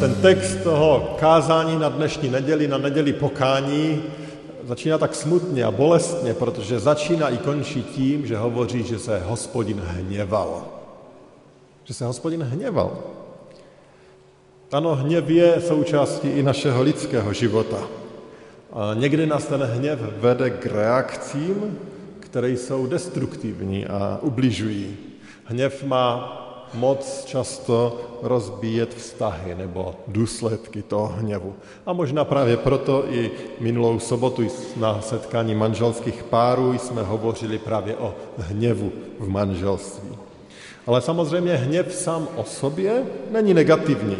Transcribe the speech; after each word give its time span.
ten 0.00 0.14
text 0.14 0.56
toho 0.62 1.16
kázání 1.20 1.78
na 1.78 1.88
dnešní 1.88 2.28
neděli, 2.28 2.68
na 2.68 2.78
neděli 2.78 3.12
pokání, 3.12 4.02
začíná 4.64 4.98
tak 4.98 5.14
smutně 5.14 5.64
a 5.64 5.70
bolestně, 5.70 6.34
protože 6.34 6.78
začíná 6.78 7.28
i 7.28 7.38
končí 7.38 7.82
tím, 7.82 8.26
že 8.26 8.36
hovoří, 8.36 8.82
že 8.82 8.98
se 8.98 9.18
hospodin 9.18 9.80
hněval. 9.80 10.64
Že 11.84 11.94
se 11.94 12.04
hospodin 12.04 12.42
hněval. 12.42 12.98
Ano, 14.72 14.94
hněv 14.94 15.30
je 15.30 15.60
součástí 15.60 16.28
i 16.28 16.42
našeho 16.42 16.82
lidského 16.82 17.32
života. 17.32 17.78
A 18.72 18.94
někdy 18.94 19.26
nás 19.26 19.46
ten 19.46 19.62
hněv 19.62 19.98
vede 20.00 20.50
k 20.50 20.66
reakcím, 20.66 21.78
které 22.20 22.50
jsou 22.50 22.86
destruktivní 22.86 23.86
a 23.86 24.18
ubližují. 24.22 24.96
Hněv 25.44 25.84
má 25.84 26.40
moc 26.74 27.24
často 27.24 28.00
rozbíjet 28.22 28.94
vztahy 28.94 29.54
nebo 29.54 29.94
důsledky 30.08 30.82
toho 30.82 31.06
hněvu. 31.06 31.54
A 31.86 31.92
možná 31.92 32.24
právě 32.24 32.56
proto 32.56 33.04
i 33.10 33.30
minulou 33.60 33.98
sobotu 33.98 34.42
na 34.76 35.00
setkání 35.00 35.54
manželských 35.54 36.22
párů 36.22 36.78
jsme 36.78 37.02
hovořili 37.02 37.58
právě 37.58 37.96
o 37.96 38.14
hněvu 38.38 38.92
v 39.18 39.28
manželství. 39.28 40.08
Ale 40.86 41.00
samozřejmě 41.00 41.54
hněv 41.54 41.94
sám 41.94 42.28
o 42.36 42.44
sobě 42.44 43.02
není 43.30 43.54
negativní. 43.54 44.16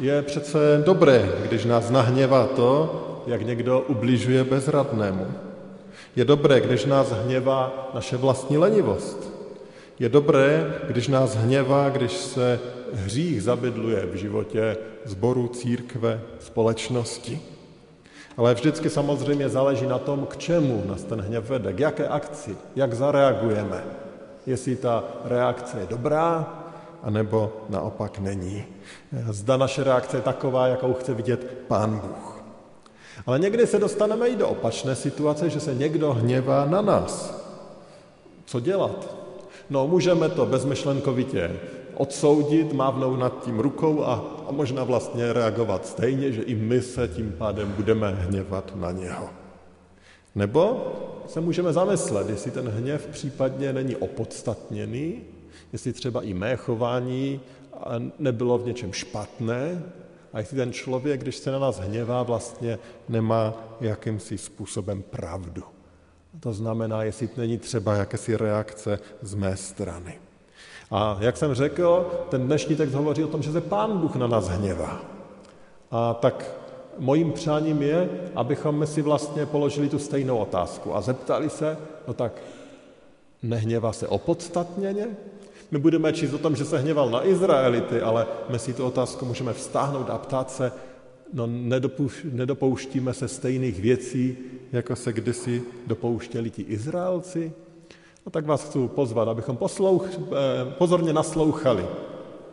Je 0.00 0.22
přece 0.22 0.82
dobré, 0.84 1.28
když 1.48 1.64
nás 1.64 1.90
nahněvá 1.90 2.46
to, 2.46 3.02
jak 3.26 3.42
někdo 3.42 3.80
ubližuje 3.88 4.44
bezradnému. 4.44 5.26
Je 6.16 6.24
dobré, 6.24 6.60
když 6.60 6.84
nás 6.84 7.10
hněvá 7.10 7.90
naše 7.94 8.16
vlastní 8.16 8.58
lenivost 8.58 9.35
je 9.98 10.08
dobré, 10.08 10.74
když 10.86 11.08
nás 11.08 11.34
hněvá, 11.34 11.88
když 11.88 12.12
se 12.12 12.60
hřích 12.92 13.42
zabydluje 13.42 14.06
v 14.06 14.14
životě 14.14 14.76
zboru, 15.04 15.48
církve, 15.48 16.20
společnosti. 16.38 17.40
Ale 18.36 18.54
vždycky 18.54 18.90
samozřejmě 18.90 19.48
záleží 19.48 19.86
na 19.86 19.98
tom, 19.98 20.26
k 20.26 20.36
čemu 20.36 20.82
nás 20.86 21.02
ten 21.02 21.20
hněv 21.20 21.48
vede, 21.48 21.72
k 21.72 21.80
jaké 21.80 22.08
akci, 22.08 22.56
jak 22.76 22.94
zareagujeme. 22.94 23.84
Jestli 24.46 24.76
ta 24.76 25.04
reakce 25.24 25.80
je 25.80 25.86
dobrá, 25.86 26.54
anebo 27.02 27.52
naopak 27.68 28.18
není. 28.18 28.64
Zda 29.30 29.56
naše 29.56 29.84
reakce 29.84 30.16
je 30.16 30.22
taková, 30.22 30.66
jakou 30.66 30.94
chce 30.94 31.14
vidět 31.14 31.56
Pán 31.68 31.98
Bůh. 31.98 32.42
Ale 33.26 33.38
někdy 33.38 33.66
se 33.66 33.78
dostaneme 33.78 34.28
i 34.28 34.36
do 34.36 34.48
opačné 34.48 34.94
situace, 34.94 35.50
že 35.50 35.60
se 35.60 35.74
někdo 35.74 36.12
hněvá 36.12 36.64
na 36.64 36.82
nás. 36.82 37.42
Co 38.44 38.60
dělat? 38.60 39.25
No, 39.70 39.88
můžeme 39.88 40.28
to 40.28 40.46
bezmyšlenkovitě 40.46 41.50
odsoudit, 41.94 42.72
mávnout 42.72 43.18
nad 43.18 43.44
tím 43.44 43.58
rukou 43.58 44.04
a, 44.04 44.14
a 44.48 44.52
možná 44.52 44.84
vlastně 44.84 45.32
reagovat 45.32 45.86
stejně, 45.86 46.32
že 46.32 46.42
i 46.42 46.54
my 46.54 46.82
se 46.82 47.08
tím 47.08 47.34
pádem 47.38 47.72
budeme 47.72 48.10
hněvat 48.10 48.76
na 48.76 48.92
něho. 48.92 49.28
Nebo 50.34 50.92
se 51.26 51.40
můžeme 51.40 51.72
zamyslet, 51.72 52.28
jestli 52.28 52.50
ten 52.50 52.68
hněv 52.68 53.06
případně 53.06 53.72
není 53.72 53.96
opodstatněný, 53.96 55.20
jestli 55.72 55.92
třeba 55.92 56.22
i 56.22 56.34
mé 56.34 56.56
chování 56.56 57.40
nebylo 58.18 58.58
v 58.58 58.66
něčem 58.66 58.92
špatné 58.92 59.82
a 60.32 60.38
jestli 60.38 60.56
ten 60.56 60.72
člověk, 60.72 61.20
když 61.20 61.36
se 61.36 61.50
na 61.50 61.58
nás 61.58 61.78
hněvá, 61.78 62.22
vlastně 62.22 62.78
nemá 63.08 63.54
jakýmsi 63.80 64.38
způsobem 64.38 65.02
pravdu. 65.02 65.62
To 66.40 66.52
znamená, 66.52 67.02
jestli 67.02 67.28
není 67.36 67.58
třeba 67.58 67.94
jakési 67.94 68.36
reakce 68.36 68.98
z 69.22 69.34
mé 69.34 69.56
strany. 69.56 70.18
A 70.90 71.16
jak 71.20 71.36
jsem 71.36 71.54
řekl, 71.54 72.10
ten 72.28 72.46
dnešní 72.46 72.76
text 72.76 72.94
hovoří 72.94 73.24
o 73.24 73.28
tom, 73.28 73.42
že 73.42 73.52
se 73.52 73.60
Pán 73.60 73.98
Bůh 73.98 74.16
na 74.16 74.26
nás 74.26 74.48
hněvá. 74.48 75.00
A 75.90 76.14
tak 76.14 76.50
mojím 76.98 77.32
přáním 77.32 77.82
je, 77.82 78.08
abychom 78.34 78.86
si 78.86 79.02
vlastně 79.02 79.46
položili 79.46 79.88
tu 79.88 79.98
stejnou 79.98 80.38
otázku 80.38 80.96
a 80.96 81.00
zeptali 81.00 81.50
se, 81.50 81.78
no 82.08 82.14
tak 82.14 82.32
nehněvá 83.42 83.92
se 83.92 84.08
opodstatněně? 84.08 85.08
My 85.70 85.78
budeme 85.78 86.12
číst 86.12 86.32
o 86.32 86.38
tom, 86.38 86.56
že 86.56 86.64
se 86.64 86.78
hněval 86.78 87.10
na 87.10 87.26
Izraelity, 87.26 88.00
ale 88.00 88.26
my 88.48 88.58
si 88.58 88.72
tu 88.72 88.86
otázku 88.86 89.24
můžeme 89.24 89.52
vztáhnout 89.52 90.10
a 90.10 90.18
ptát 90.18 90.50
se, 90.50 90.72
no 91.32 91.48
nedopouštíme 92.24 93.14
se 93.14 93.28
stejných 93.28 93.80
věcí, 93.80 94.36
jako 94.72 94.96
se 94.96 95.12
kdysi 95.12 95.62
dopouštěli 95.86 96.50
ti 96.50 96.62
Izraelci? 96.62 97.52
No 98.26 98.30
tak 98.30 98.46
vás 98.46 98.64
chci 98.64 98.78
pozvat, 98.86 99.28
abychom 99.28 99.56
poslouch, 99.56 100.08
eh, 100.14 100.20
pozorně 100.78 101.12
naslouchali 101.12 101.84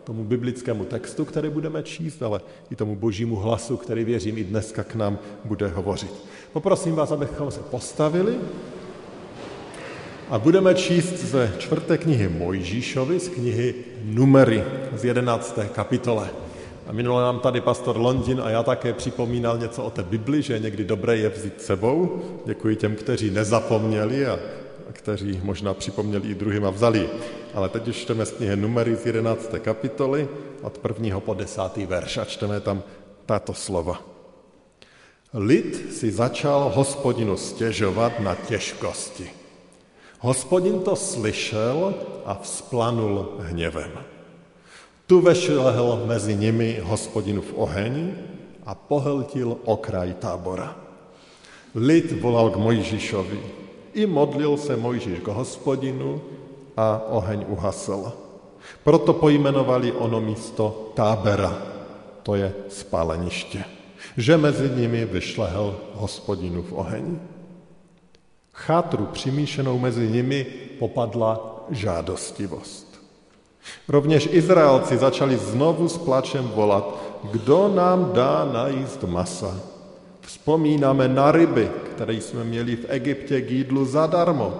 tomu 0.03 0.23
biblickému 0.23 0.85
textu, 0.85 1.25
který 1.25 1.49
budeme 1.49 1.83
číst, 1.83 2.23
ale 2.23 2.41
i 2.71 2.75
tomu 2.75 2.95
božímu 2.95 3.35
hlasu, 3.35 3.77
který 3.77 4.03
věřím 4.03 4.37
i 4.37 4.43
dneska 4.43 4.83
k 4.83 4.95
nám 4.95 5.19
bude 5.45 5.67
hovořit. 5.67 6.11
Poprosím 6.53 6.95
vás, 6.95 7.11
abychom 7.11 7.51
se 7.51 7.59
postavili 7.59 8.35
a 10.29 10.39
budeme 10.39 10.75
číst 10.75 11.13
ze 11.13 11.53
čtvrté 11.57 11.97
knihy 11.97 12.29
Mojžíšovi, 12.29 13.19
z 13.19 13.29
knihy 13.29 13.75
Numery 14.03 14.63
z 14.95 15.05
jedenácté 15.05 15.69
kapitole. 15.73 16.29
A 16.87 16.91
minule 16.91 17.23
nám 17.23 17.39
tady 17.39 17.61
pastor 17.61 17.97
Londin 17.97 18.41
a 18.41 18.49
já 18.49 18.63
také 18.63 18.93
připomínal 18.93 19.57
něco 19.57 19.83
o 19.83 19.89
té 19.89 20.03
Bibli, 20.03 20.41
že 20.41 20.53
je 20.53 20.59
někdy 20.59 20.83
dobré 20.83 21.17
je 21.17 21.29
vzít 21.29 21.61
sebou. 21.61 22.21
Děkuji 22.45 22.75
těm, 22.75 22.95
kteří 22.95 23.31
nezapomněli 23.31 24.27
a 24.27 24.39
kteří 24.91 25.41
možná 25.43 25.73
připomněli 25.73 26.29
i 26.29 26.35
druhým 26.35 26.65
a 26.65 26.69
vzali. 26.69 27.09
Ale 27.53 27.69
teď 27.69 27.87
už 27.87 27.95
čteme 27.95 28.25
z 28.25 28.31
knihy 28.31 28.55
Numery 28.55 28.95
z 28.95 29.05
11. 29.05 29.51
kapitoly 29.61 30.27
od 30.61 30.77
prvního 30.77 31.21
po 31.21 31.33
desátý 31.33 31.85
verš 31.85 32.17
a 32.17 32.25
čteme 32.25 32.59
tam 32.59 32.83
tato 33.25 33.53
slova. 33.53 34.01
Lid 35.33 35.93
si 35.93 36.11
začal 36.11 36.71
hospodinu 36.75 37.37
stěžovat 37.37 38.19
na 38.19 38.35
těžkosti. 38.35 39.29
Hospodin 40.19 40.79
to 40.79 40.95
slyšel 40.95 41.93
a 42.25 42.33
vzplanul 42.33 43.27
hněvem. 43.39 44.12
Tu 45.07 45.21
vešlehl 45.21 46.03
mezi 46.07 46.35
nimi 46.35 46.79
hospodinův 46.83 47.53
oheň 47.55 48.11
a 48.65 48.75
pohltil 48.75 49.57
okraj 49.65 50.13
tábora. 50.13 50.75
Lid 51.75 52.21
volal 52.21 52.49
k 52.49 52.55
Mojžíšovi. 52.55 53.39
I 53.93 54.05
modlil 54.05 54.57
se 54.57 54.77
Mojžíš 54.77 55.19
k 55.19 55.27
hospodinu 55.27 56.21
a 56.77 57.01
oheň 57.09 57.45
uhasl. 57.47 58.11
Proto 58.83 59.13
pojmenovali 59.13 59.91
ono 59.91 60.21
místo 60.21 60.91
tábera, 60.95 61.51
to 62.23 62.35
je 62.35 62.53
spáleniště, 62.69 63.63
že 64.17 64.37
mezi 64.37 64.69
nimi 64.69 65.05
vyšlehl 65.05 65.75
hospodinův 65.93 66.71
oheň. 66.71 67.19
Chátru 68.53 69.05
přimíšenou 69.05 69.79
mezi 69.79 70.07
nimi 70.07 70.45
popadla 70.79 71.65
žádostivost. 71.69 72.92
Rovněž 73.87 74.29
Izraelci 74.31 74.97
začali 74.97 75.37
znovu 75.37 75.89
s 75.89 75.97
plačem 75.97 76.47
volat, 76.55 77.03
kdo 77.31 77.71
nám 77.75 78.11
dá 78.13 78.49
najíst 78.53 79.03
masa. 79.03 79.59
Vzpomínáme 80.21 81.07
na 81.07 81.31
ryby, 81.31 81.71
které 81.95 82.13
jsme 82.13 82.43
měli 82.43 82.75
v 82.75 82.85
Egyptě 82.87 83.41
k 83.41 83.51
jídlu 83.51 83.85
zadarmo, 83.85 84.53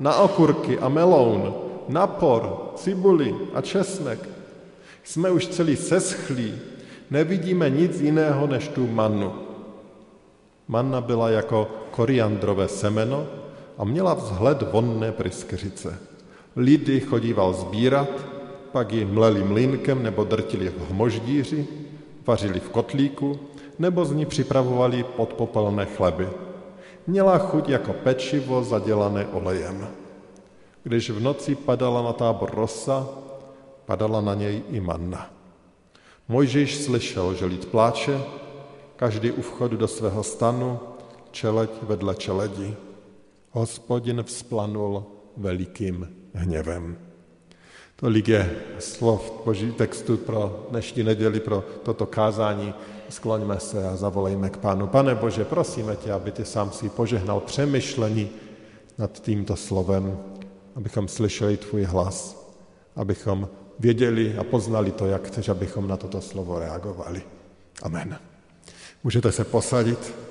na 0.00 0.16
okurky 0.16 0.78
a 0.78 0.88
meloun, 0.88 1.54
na 1.88 2.06
por, 2.06 2.72
cibuli 2.76 3.34
a 3.54 3.60
česnek. 3.60 4.28
Jsme 5.04 5.30
už 5.30 5.46
celý 5.46 5.76
seschlí, 5.76 6.54
nevidíme 7.10 7.70
nic 7.70 8.00
jiného 8.00 8.46
než 8.46 8.68
tu 8.68 8.86
mannu. 8.86 9.32
Manna 10.68 11.00
byla 11.00 11.30
jako 11.30 11.68
koriandrové 11.90 12.68
semeno 12.68 13.26
a 13.78 13.84
měla 13.84 14.14
vzhled 14.14 14.72
vonné 14.72 15.12
pryskyřice. 15.12 15.98
Lidy 16.56 17.00
chodíval 17.00 17.52
sbírat 17.52 18.08
pak 18.76 18.92
ji 18.92 19.08
mleli 19.08 19.40
mlínkem 19.40 20.02
nebo 20.02 20.24
drtili 20.24 20.68
v 20.68 20.92
hmoždíři, 20.92 21.66
vařili 22.26 22.60
v 22.60 22.68
kotlíku 22.68 23.38
nebo 23.78 24.04
z 24.04 24.12
ní 24.12 24.26
připravovali 24.28 25.04
podpopelné 25.16 25.86
chleby. 25.96 26.28
Měla 27.06 27.38
chuť 27.38 27.68
jako 27.68 27.92
pečivo 27.92 28.64
zadělané 28.64 29.26
olejem. 29.32 29.88
Když 30.82 31.10
v 31.10 31.20
noci 31.24 31.56
padala 31.56 32.02
na 32.02 32.12
tábor 32.12 32.52
rosa, 32.52 33.08
padala 33.88 34.20
na 34.20 34.34
něj 34.34 34.62
i 34.70 34.80
manna. 34.80 35.30
Mojžíš 36.28 36.84
slyšel, 36.84 37.34
že 37.34 37.48
lid 37.48 37.72
pláče, 37.72 38.20
každý 38.96 39.32
u 39.32 39.42
vchodu 39.42 39.76
do 39.76 39.88
svého 39.88 40.20
stanu, 40.20 40.78
čeleď 41.32 41.70
vedle 41.82 42.14
čeledi. 42.14 42.76
Hospodin 43.56 44.20
vzplanul 44.22 45.04
velikým 45.36 46.28
hněvem. 46.34 47.15
Tolik 47.96 48.28
je 48.28 48.56
slov 48.78 49.32
boží 49.44 49.72
textu 49.72 50.16
pro 50.16 50.66
dnešní 50.70 51.02
neděli, 51.02 51.40
pro 51.40 51.64
toto 51.82 52.06
kázání. 52.06 52.74
Skloňme 53.08 53.60
se 53.60 53.88
a 53.88 53.96
zavolejme 53.96 54.50
k 54.50 54.56
Pánu. 54.56 54.86
Pane 54.86 55.14
Bože, 55.14 55.44
prosíme 55.44 55.96
tě, 55.96 56.12
aby 56.12 56.32
ty 56.32 56.44
sám 56.44 56.72
si 56.72 56.88
požehnal 56.88 57.40
přemýšlení 57.40 58.30
nad 58.98 59.20
tímto 59.20 59.56
slovem, 59.56 60.18
abychom 60.74 61.08
slyšeli 61.08 61.56
tvůj 61.56 61.82
hlas, 61.82 62.36
abychom 62.96 63.48
věděli 63.78 64.38
a 64.38 64.44
poznali 64.44 64.92
to, 64.92 65.06
jak 65.06 65.26
chceš, 65.26 65.48
abychom 65.48 65.88
na 65.88 65.96
toto 65.96 66.20
slovo 66.20 66.58
reagovali. 66.58 67.22
Amen. 67.82 68.18
Můžete 69.04 69.32
se 69.32 69.44
posadit. 69.44 70.25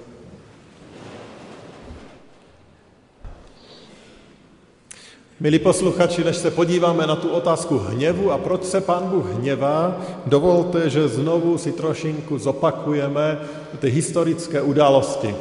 Milí 5.40 5.60
posluchači, 5.60 6.24
než 6.24 6.38
se 6.38 6.52
podíváme 6.52 7.08
na 7.08 7.16
tu 7.16 7.30
otázku 7.30 7.78
hněvu 7.78 8.32
a 8.32 8.38
proč 8.38 8.64
se 8.64 8.82
Pán 8.82 9.04
Bůh 9.04 9.26
hněvá, 9.34 10.02
dovolte, 10.26 10.90
že 10.90 11.08
znovu 11.08 11.58
si 11.58 11.72
trošinku 11.72 12.38
zopakujeme 12.38 13.40
ty 13.80 13.90
historické 13.90 14.62
události. 14.62 15.36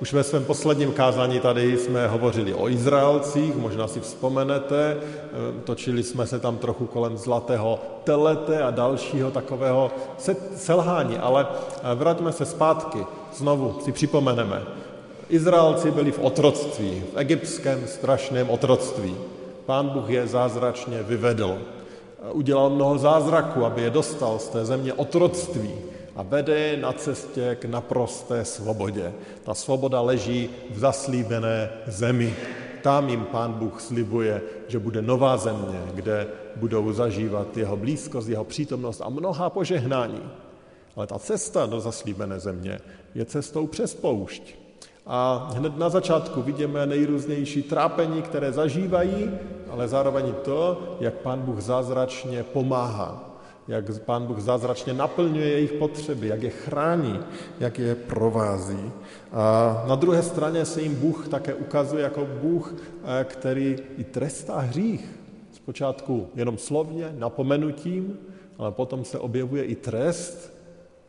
Už 0.00 0.12
ve 0.12 0.24
svém 0.24 0.44
posledním 0.44 0.92
kázání 0.92 1.40
tady 1.40 1.78
jsme 1.78 2.08
hovořili 2.08 2.54
o 2.54 2.68
Izraelcích, 2.68 3.56
možná 3.56 3.88
si 3.88 4.00
vzpomenete, 4.00 4.96
eh, 4.96 5.26
točili 5.64 6.02
jsme 6.02 6.26
se 6.26 6.38
tam 6.38 6.56
trochu 6.58 6.86
kolem 6.86 7.16
zlatého 7.16 7.78
telete 8.04 8.62
a 8.62 8.70
dalšího 8.70 9.30
takového 9.30 9.90
selhání, 10.56 11.18
ale 11.18 11.46
eh, 11.50 11.94
vraťme 11.94 12.32
se 12.32 12.44
zpátky, 12.44 12.98
znovu 13.34 13.76
si 13.84 13.92
připomeneme. 13.92 14.62
Izraelci 15.28 15.90
byli 15.90 16.12
v 16.12 16.18
otroctví, 16.18 17.02
v 17.12 17.18
egyptském 17.18 17.86
strašném 17.86 18.50
otroctví. 18.50 19.14
Pán 19.66 19.88
Bůh 19.88 20.10
je 20.10 20.26
zázračně 20.26 21.02
vyvedl. 21.02 21.58
Udělal 22.32 22.70
mnoho 22.70 22.98
zázraků, 22.98 23.64
aby 23.64 23.82
je 23.82 23.90
dostal 23.90 24.38
z 24.38 24.48
té 24.48 24.64
země 24.64 24.92
otroctví 24.92 25.70
a 26.16 26.22
vede 26.22 26.58
je 26.60 26.76
na 26.76 26.92
cestě 26.92 27.56
k 27.60 27.64
naprosté 27.64 28.44
svobodě. 28.44 29.12
Ta 29.44 29.54
svoboda 29.54 30.00
leží 30.00 30.50
v 30.70 30.78
zaslíbené 30.78 31.70
zemi. 31.86 32.34
Tam 32.82 33.08
jim 33.08 33.24
Pán 33.24 33.52
Bůh 33.52 33.80
slibuje, 33.80 34.42
že 34.68 34.78
bude 34.78 35.02
nová 35.02 35.36
země, 35.36 35.82
kde 35.94 36.26
budou 36.56 36.92
zažívat 36.92 37.56
jeho 37.56 37.76
blízkost, 37.76 38.28
jeho 38.28 38.44
přítomnost 38.44 39.00
a 39.00 39.08
mnoha 39.08 39.50
požehnání. 39.50 40.22
Ale 40.96 41.06
ta 41.06 41.18
cesta 41.18 41.66
do 41.66 41.80
zaslíbené 41.80 42.40
země 42.40 42.78
je 43.14 43.24
cestou 43.24 43.66
přes 43.66 43.94
poušť. 43.94 44.65
A 45.06 45.50
hned 45.54 45.78
na 45.78 45.88
začátku 45.88 46.42
vidíme 46.42 46.86
nejrůznější 46.86 47.62
trápení, 47.62 48.22
které 48.22 48.52
zažívají, 48.52 49.30
ale 49.70 49.88
zároveň 49.88 50.34
to, 50.44 50.82
jak 51.00 51.14
Pán 51.14 51.42
Bůh 51.42 51.60
zázračně 51.60 52.42
pomáhá, 52.42 53.38
jak 53.68 53.84
Pán 54.04 54.26
Bůh 54.26 54.40
zázračně 54.40 54.92
naplňuje 54.92 55.48
jejich 55.48 55.72
potřeby, 55.72 56.28
jak 56.28 56.42
je 56.42 56.50
chrání, 56.50 57.20
jak 57.60 57.78
je 57.78 57.94
provází. 57.94 58.90
A 59.32 59.84
na 59.88 59.94
druhé 59.94 60.22
straně 60.22 60.64
se 60.64 60.82
jim 60.82 60.94
Bůh 60.94 61.28
také 61.28 61.54
ukazuje 61.54 62.02
jako 62.02 62.26
Bůh, 62.42 62.74
eh, 63.04 63.24
který 63.24 63.76
i 63.98 64.04
trestá 64.04 64.58
hřích. 64.58 65.20
Zpočátku 65.52 66.28
jenom 66.34 66.58
slovně, 66.58 67.14
napomenutím, 67.18 68.18
ale 68.58 68.72
potom 68.72 69.04
se 69.04 69.18
objevuje 69.18 69.64
i 69.64 69.74
trest, 69.74 70.52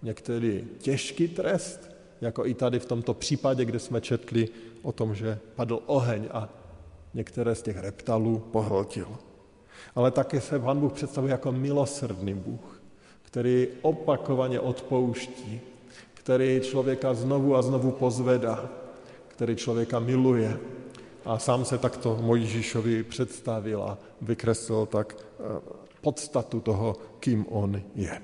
některý 0.02 0.64
těžký 0.80 1.28
trest, 1.28 1.97
jako 2.22 2.46
i 2.46 2.54
tady 2.54 2.80
v 2.80 2.86
tomto 2.86 3.14
případě, 3.14 3.66
kde 3.66 3.80
jsme 3.80 4.02
četli 4.02 4.50
o 4.82 4.92
tom, 4.92 5.16
že 5.16 5.40
padl 5.56 5.80
oheň 5.86 6.28
a 6.32 6.50
některé 7.14 7.56
z 7.56 7.62
těch 7.62 7.78
reptalů 7.78 8.40
pohltil. 8.52 9.08
Ale 9.96 10.12
také 10.12 10.42
se 10.42 10.60
Pán 10.60 10.80
Bůh 10.80 10.94
představuje 10.94 11.32
jako 11.32 11.52
milosrdný 11.52 12.34
Bůh, 12.34 12.82
který 13.22 13.68
opakovaně 13.82 14.60
odpouští, 14.60 15.62
který 16.14 16.60
člověka 16.64 17.14
znovu 17.14 17.56
a 17.56 17.62
znovu 17.62 17.92
pozvedá, 17.92 18.70
který 19.28 19.56
člověka 19.56 20.00
miluje. 20.00 20.60
A 21.26 21.40
sám 21.40 21.66
se 21.66 21.78
takto 21.78 22.20
Mojžíšovi 22.22 23.04
představil 23.04 23.84
a 23.84 23.98
vykreslil 24.22 24.86
tak 24.86 25.16
eh, 25.18 25.44
podstatu 26.02 26.60
toho, 26.60 26.96
kým 27.20 27.46
on 27.50 27.82
je. 27.96 28.22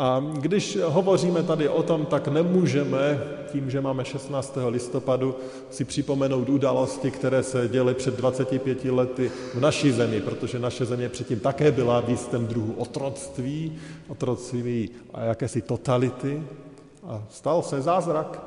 A 0.00 0.24
když 0.32 0.78
hovoříme 0.84 1.42
tady 1.42 1.68
o 1.68 1.82
tom, 1.82 2.06
tak 2.06 2.28
nemůžeme 2.28 3.20
tím, 3.52 3.70
že 3.70 3.80
máme 3.80 4.04
16. 4.04 4.58
listopadu, 4.68 5.36
si 5.70 5.84
připomenout 5.84 6.48
události, 6.48 7.10
které 7.10 7.42
se 7.42 7.68
děly 7.68 7.94
před 7.94 8.16
25 8.16 8.84
lety 8.84 9.30
v 9.54 9.60
naší 9.60 9.92
zemi, 9.92 10.20
protože 10.20 10.58
naše 10.58 10.84
země 10.84 11.08
předtím 11.08 11.40
také 11.40 11.72
byla 11.72 12.00
v 12.00 12.08
jistém 12.08 12.46
druhu 12.46 12.74
otroctví, 12.78 13.78
otroctví 14.08 14.90
a 15.14 15.24
jakési 15.24 15.62
totality. 15.62 16.42
A 17.06 17.22
stal 17.30 17.62
se 17.62 17.82
zázrak 17.82 18.40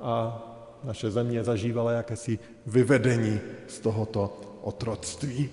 a 0.00 0.42
naše 0.84 1.10
země 1.10 1.44
zažívala 1.44 1.92
jakési 1.92 2.38
vyvedení 2.66 3.40
z 3.68 3.80
tohoto 3.80 4.40
otroctví. 4.62 5.50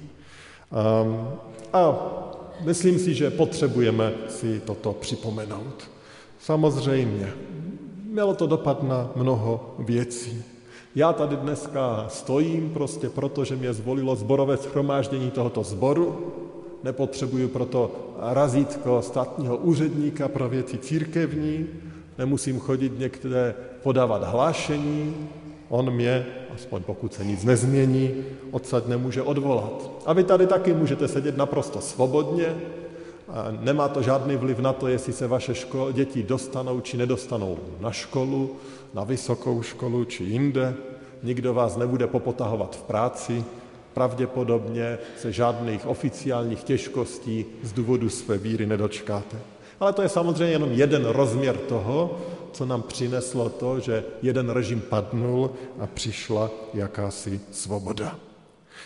Um, 0.71 1.27
a 1.73 1.95
myslím 2.63 2.99
si, 2.99 3.13
že 3.13 3.31
potřebujeme 3.31 4.13
si 4.27 4.61
toto 4.65 4.93
připomenout. 4.93 5.89
Samozřejmě, 6.39 7.33
mělo 8.05 8.33
to 8.33 8.47
dopad 8.47 8.83
na 8.83 9.11
mnoho 9.15 9.75
věcí. 9.79 10.43
Já 10.95 11.13
tady 11.13 11.35
dneska 11.35 12.05
stojím 12.09 12.69
prostě 12.69 13.09
proto, 13.09 13.45
že 13.45 13.55
mě 13.55 13.73
zvolilo 13.73 14.15
zborové 14.15 14.57
schromáždění 14.57 15.31
tohoto 15.31 15.63
zboru. 15.63 16.33
Nepotřebuju 16.83 17.47
proto 17.47 17.91
razítko 18.19 19.01
státního 19.01 19.57
úředníka 19.57 20.27
pro 20.27 20.49
věci 20.49 20.77
církevní, 20.77 21.67
nemusím 22.17 22.59
chodit 22.59 22.99
někde 22.99 23.55
podávat 23.83 24.23
hlášení, 24.23 25.29
on 25.69 25.91
mě, 25.91 26.25
aspoň 26.55 26.83
pokud 26.83 27.13
se 27.13 27.25
nic 27.25 27.43
nezmění, 27.43 28.11
odsaď 28.51 28.87
nemůže 28.87 29.21
odvolat. 29.21 29.91
A 30.05 30.13
vy 30.13 30.23
tady 30.23 30.47
taky 30.47 30.73
můžete 30.73 31.07
sedět 31.07 31.37
naprosto 31.37 31.81
svobodně, 31.81 32.55
nemá 33.59 33.87
to 33.87 34.01
žádný 34.01 34.35
vliv 34.35 34.59
na 34.59 34.73
to, 34.73 34.87
jestli 34.87 35.13
se 35.13 35.27
vaše 35.27 35.53
ško- 35.53 35.93
děti 35.93 36.23
dostanou 36.23 36.79
či 36.79 36.97
nedostanou 36.97 37.57
na 37.79 37.91
školu, 37.91 38.55
na 38.93 39.03
vysokou 39.03 39.61
školu 39.61 40.05
či 40.05 40.23
jinde. 40.23 40.73
Nikdo 41.23 41.53
vás 41.53 41.77
nebude 41.77 42.07
popotahovat 42.07 42.75
v 42.75 42.83
práci, 42.83 43.43
pravděpodobně 43.93 44.97
se 45.17 45.31
žádných 45.31 45.87
oficiálních 45.87 46.63
těžkostí 46.63 47.45
z 47.63 47.73
důvodu 47.73 48.09
své 48.09 48.37
víry 48.37 48.65
nedočkáte. 48.65 49.37
Ale 49.79 49.93
to 49.93 50.01
je 50.01 50.09
samozřejmě 50.09 50.53
jenom 50.53 50.71
jeden 50.71 51.05
rozměr 51.05 51.57
toho, 51.57 52.17
co 52.53 52.65
nám 52.65 52.81
přineslo 52.81 53.49
to, 53.49 53.79
že 53.79 54.03
jeden 54.21 54.49
režim 54.49 54.81
padnul 54.81 55.51
a 55.79 55.87
přišla 55.87 56.51
jakási 56.73 57.41
svoboda. 57.51 58.15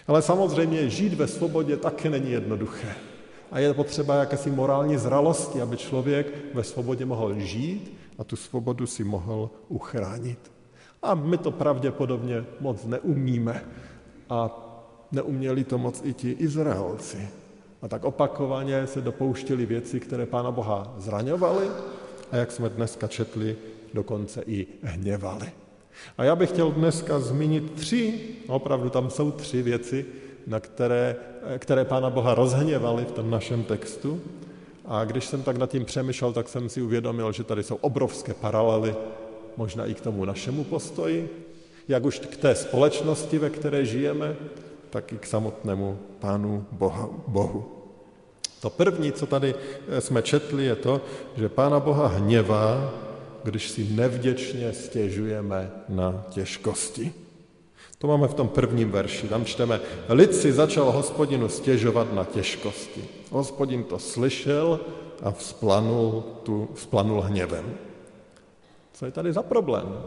Ale 0.08 0.22
samozřejmě 0.22 0.89
žít 0.89 1.13
ve 1.13 1.27
svobodě 1.27 1.77
také 1.77 2.10
není 2.10 2.32
jednoduché. 2.32 2.96
A 3.51 3.60
je 3.60 3.74
potřeba 3.74 4.15
jakési 4.15 4.51
morální 4.51 4.98
zralosti, 4.98 5.62
aby 5.62 5.77
člověk 5.77 6.27
ve 6.53 6.63
svobodě 6.63 7.05
mohl 7.05 7.39
žít 7.39 7.98
a 8.20 8.24
tu 8.24 8.36
svobodu 8.36 8.88
si 8.88 9.03
mohl 9.03 9.50
uchránit. 9.67 10.51
A 11.03 11.15
my 11.15 11.38
to 11.38 11.51
pravděpodobně 11.51 12.46
moc 12.60 12.86
neumíme. 12.86 13.65
A 14.29 14.70
neuměli 15.12 15.63
to 15.63 15.77
moc 15.77 16.01
i 16.03 16.13
ti 16.13 16.32
Izraelci. 16.32 17.29
A 17.82 17.88
tak 17.88 18.03
opakovaně 18.03 18.88
se 18.88 19.01
dopouštěli 19.01 19.65
věci, 19.65 20.00
které 20.00 20.25
Pána 20.25 20.51
Boha 20.51 20.93
zraňovaly 20.98 21.67
a 22.32 22.38
jak 22.38 22.51
jsme 22.51 22.70
dneska 22.70 23.08
četli, 23.08 23.56
dokonce 23.94 24.44
i 24.48 24.68
hněvali. 24.82 25.51
A 26.18 26.24
já 26.24 26.36
bych 26.36 26.50
chtěl 26.50 26.72
dneska 26.72 27.20
zmínit 27.20 27.72
tři, 27.72 28.20
opravdu 28.48 28.89
tam 28.89 29.10
jsou 29.10 29.32
tři 29.32 29.62
věci, 29.62 30.06
na 30.48 30.60
které, 30.60 31.15
které 31.58 31.86
Pána 31.86 32.10
Boha 32.10 32.36
rozhněvaly 32.36 33.06
v 33.06 33.12
tom 33.12 33.30
našem 33.30 33.63
textu. 33.63 34.22
A 34.86 35.06
když 35.06 35.25
jsem 35.25 35.44
tak 35.44 35.58
nad 35.58 35.70
tím 35.70 35.86
přemýšlel, 35.86 36.34
tak 36.34 36.50
jsem 36.50 36.70
si 36.70 36.82
uvědomil, 36.82 37.32
že 37.32 37.44
tady 37.44 37.63
jsou 37.63 37.75
obrovské 37.75 38.34
paralely, 38.34 38.96
možná 39.58 39.86
i 39.86 39.94
k 39.94 40.01
tomu 40.01 40.25
našemu 40.25 40.63
postoji, 40.63 41.48
jak 41.88 42.06
už 42.06 42.20
k 42.20 42.38
té 42.38 42.56
společnosti, 42.56 43.39
ve 43.39 43.50
které 43.50 43.86
žijeme, 43.86 44.36
tak 44.89 45.13
i 45.13 45.18
k 45.18 45.25
samotnému 45.25 46.00
Pánu 46.20 46.65
Boha, 46.72 47.10
Bohu. 47.27 47.73
To 48.63 48.70
první, 48.70 49.12
co 49.12 49.25
tady 49.25 49.55
eh, 49.88 50.01
jsme 50.01 50.22
četli, 50.22 50.65
je 50.65 50.75
to, 50.75 51.01
že 51.36 51.50
Pána 51.50 51.79
Boha 51.79 52.08
hněvá, 52.08 52.93
když 53.43 53.70
si 53.70 53.88
nevděčně 53.91 54.74
stěžujeme 54.74 55.72
na 55.89 56.24
těžkosti. 56.29 57.13
To 57.98 58.08
máme 58.08 58.27
v 58.27 58.34
tom 58.34 58.48
prvním 58.48 58.91
verši. 58.91 59.27
Tam 59.27 59.46
čteme, 59.46 59.79
lid 60.10 60.36
si 60.36 60.53
začal 60.53 60.91
hospodinu 60.91 61.50
stěžovat 61.50 62.13
na 62.13 62.24
těžkosti. 62.24 63.03
Hospodin 63.32 63.84
to 63.84 64.00
slyšel 64.00 64.79
a 65.24 65.32
vzplanul, 65.32 66.24
tu, 66.43 66.70
vzplanul 66.74 67.22
hněvem. 67.22 67.75
Co 68.93 69.05
je 69.05 69.12
tady 69.12 69.34
za 69.34 69.43
problém? 69.43 70.00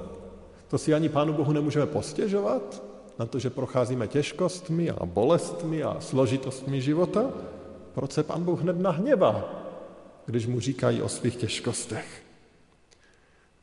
To 0.69 0.79
si 0.79 0.95
ani 0.95 1.09
Pánu 1.09 1.33
Bohu 1.33 1.53
nemůžeme 1.53 1.87
postěžovat 1.87 2.83
na 3.19 3.27
to, 3.27 3.39
že 3.39 3.51
procházíme 3.51 4.09
těžkostmi 4.09 4.91
a 4.91 5.07
bolestmi 5.07 5.83
a 5.83 5.97
složitostmi 6.01 6.81
života? 6.81 7.25
Proč 7.97 8.13
se 8.13 8.23
Pán 8.23 8.45
Bůh 8.45 8.63
hned 8.63 8.81
nahněvá, 8.81 9.45
když 10.27 10.47
mu 10.47 10.61
říkají 10.61 11.03
o 11.03 11.09
svých 11.09 11.37
těžkostech? 11.37 12.23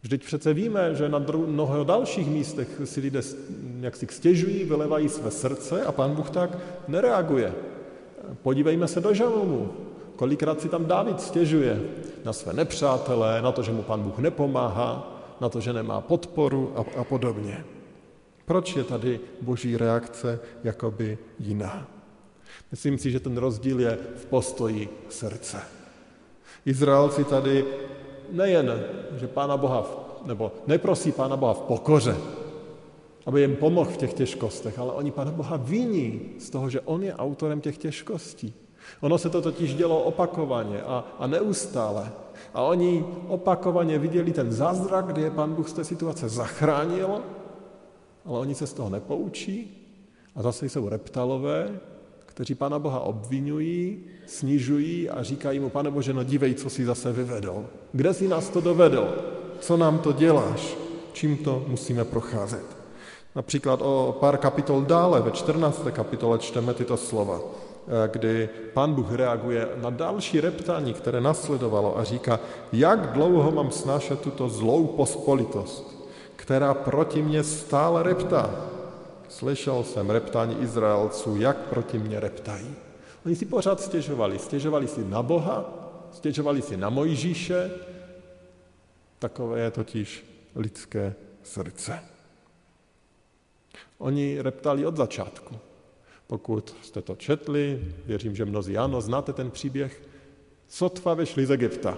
Vždyť 0.02 0.26
přece 0.26 0.54
víme, 0.54 0.96
že 0.96 1.10
na 1.10 1.20
mnoho 1.46 1.84
dalších 1.84 2.28
místech 2.28 2.82
si 2.84 3.00
lidé 3.02 3.22
jak 3.82 3.96
si 3.96 4.08
stěžují, 4.12 4.64
vylevají 4.64 5.10
své 5.10 5.32
srdce 5.32 5.84
a 5.84 5.92
pán 5.92 6.16
Bůh 6.16 6.30
tak 6.30 6.58
nereaguje. 6.88 7.54
Podívejme 8.42 8.88
se 8.88 9.02
do 9.02 9.14
žalmu. 9.14 9.74
Kolikrát 10.16 10.62
si 10.62 10.70
tam 10.70 10.86
Dávid 10.86 11.22
stěžuje 11.22 11.82
na 12.26 12.34
své 12.34 12.54
nepřátelé, 12.54 13.42
na 13.42 13.52
to, 13.52 13.64
že 13.64 13.72
mu 13.72 13.82
pán 13.82 14.04
Bůh 14.04 14.18
nepomáhá, 14.18 15.22
na 15.42 15.50
to, 15.50 15.62
že 15.62 15.74
nemá 15.74 16.02
podporu 16.02 16.74
a, 16.76 17.00
a 17.00 17.04
podobně. 17.04 17.66
Proč 18.46 18.76
je 18.76 18.84
tady 18.84 19.20
boží 19.42 19.78
reakce 19.78 20.40
jakoby 20.64 21.18
jiná? 21.40 21.93
Myslím 22.72 22.98
si, 22.98 23.12
že 23.12 23.20
ten 23.20 23.38
rozdíl 23.38 23.80
je 23.80 23.98
v 24.16 24.26
postoji 24.26 24.90
srdce. 25.10 25.62
Izraelci 26.66 27.24
tady 27.24 27.66
nejen, 28.32 28.84
že 29.20 29.28
Pána 29.28 29.58
Boha, 29.58 29.86
nebo 30.26 30.52
neprosí 30.68 31.12
Pána 31.12 31.38
Boha 31.38 31.54
v 31.54 31.62
pokoře, 31.62 32.16
aby 33.26 33.42
jim 33.42 33.56
pomohl 33.56 33.90
v 33.92 33.98
těch 33.98 34.14
těžkostech, 34.14 34.80
ale 34.80 34.94
oni 34.94 35.12
Pána 35.12 35.32
Boha 35.32 35.58
viní 35.58 36.22
z 36.40 36.50
toho, 36.50 36.70
že 36.70 36.82
On 36.82 37.04
je 37.04 37.14
autorem 37.14 37.62
těch 37.62 37.78
těžkostí. 37.78 38.54
Ono 39.02 39.18
se 39.18 39.30
to 39.30 39.42
totiž 39.42 39.76
dělo 39.76 40.04
opakovaně 40.04 40.82
a, 40.82 41.06
a 41.20 41.28
neustále. 41.28 42.12
A 42.54 42.62
oni 42.62 43.06
opakovaně 43.28 44.00
viděli 44.00 44.32
ten 44.32 44.52
zázrak, 44.52 45.06
kdy 45.06 45.22
je 45.22 45.32
Pán 45.32 45.54
Bůh 45.54 45.70
z 45.70 45.74
té 45.74 45.84
situace 45.84 46.30
zachránil, 46.30 47.22
ale 48.26 48.40
oni 48.40 48.56
se 48.56 48.68
z 48.68 48.74
toho 48.74 48.90
nepoučí 48.90 49.80
a 50.36 50.42
zase 50.42 50.70
jsou 50.70 50.90
reptalové, 50.90 51.80
kteří 52.34 52.56
Pána 52.56 52.80
Boha 52.80 53.00
obvinují, 53.00 54.00
snižují 54.26 55.10
a 55.10 55.24
říkají 55.24 55.60
mu, 55.60 55.70
pane 55.70 55.92
Bože, 55.92 56.14
no 56.14 56.24
dívej, 56.24 56.54
co 56.54 56.70
si 56.70 56.86
zase 56.86 57.14
vyvedl. 57.14 57.66
Kde 57.92 58.14
jsi 58.14 58.28
nás 58.28 58.50
to 58.50 58.62
dovedl? 58.62 59.16
Co 59.60 59.78
nám 59.78 60.00
to 60.00 60.12
děláš? 60.12 60.78
Čím 61.14 61.38
to 61.38 61.66
musíme 61.68 62.06
procházet? 62.06 62.66
Například 63.36 63.80
o 63.82 64.18
pár 64.20 64.38
kapitol 64.38 64.82
dále, 64.82 65.22
ve 65.22 65.32
14. 65.32 65.82
kapitole 65.92 66.40
čteme 66.40 66.74
tyto 66.74 66.98
slova, 66.98 67.40
eh, 67.40 68.10
kdy 68.12 68.50
pán 68.74 68.94
Bůh 68.94 69.12
reaguje 69.12 69.70
na 69.82 69.90
další 69.90 70.42
reptání, 70.42 70.94
které 70.94 71.22
nasledovalo 71.22 71.98
a 71.98 72.04
říká, 72.04 72.40
jak 72.74 73.14
dlouho 73.14 73.52
mám 73.52 73.72
snášet 73.72 74.22
tuto 74.22 74.50
zlou 74.50 74.88
pospolitost, 74.88 76.10
která 76.36 76.74
proti 76.74 77.22
mně 77.22 77.44
stále 77.44 78.04
reptá. 78.04 78.73
Slyšel 79.34 79.84
jsem 79.84 80.10
reptání 80.10 80.62
Izraelců, 80.62 81.36
jak 81.36 81.58
proti 81.58 82.00
mně 82.00 82.20
reptají. 82.20 82.76
Oni 83.26 83.36
si 83.36 83.46
pořád 83.46 83.82
stěžovali. 83.82 84.40
Stěžovali 84.40 84.88
si 84.88 85.06
na 85.06 85.24
Boha, 85.24 85.74
stěžovali 86.12 86.62
si 86.62 86.78
na 86.78 86.90
Mojžíše. 86.90 87.72
Takové 89.20 89.60
je 89.60 89.72
totiž 89.72 90.26
lidské 90.56 91.16
srdce. 91.44 92.00
Oni 93.98 94.42
reptali 94.42 94.86
od 94.86 94.98
začátku. 94.98 95.56
Pokud 96.28 96.76
jste 96.82 97.02
to 97.02 97.16
četli, 97.16 97.94
věřím, 98.06 98.36
že 98.36 98.46
mnozí 98.46 98.78
ano, 98.78 99.02
znáte 99.02 99.34
ten 99.34 99.52
příběh, 99.52 100.02
sotva 100.68 101.14
vešli 101.14 101.46
z 101.46 101.52
Egypta. 101.52 101.98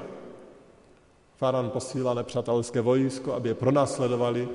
Faran 1.37 1.69
posílá 1.69 2.13
nepřátelské 2.13 2.81
vojsko, 2.81 3.33
aby 3.33 3.49
je 3.49 3.55
pronásledovali 3.55 4.49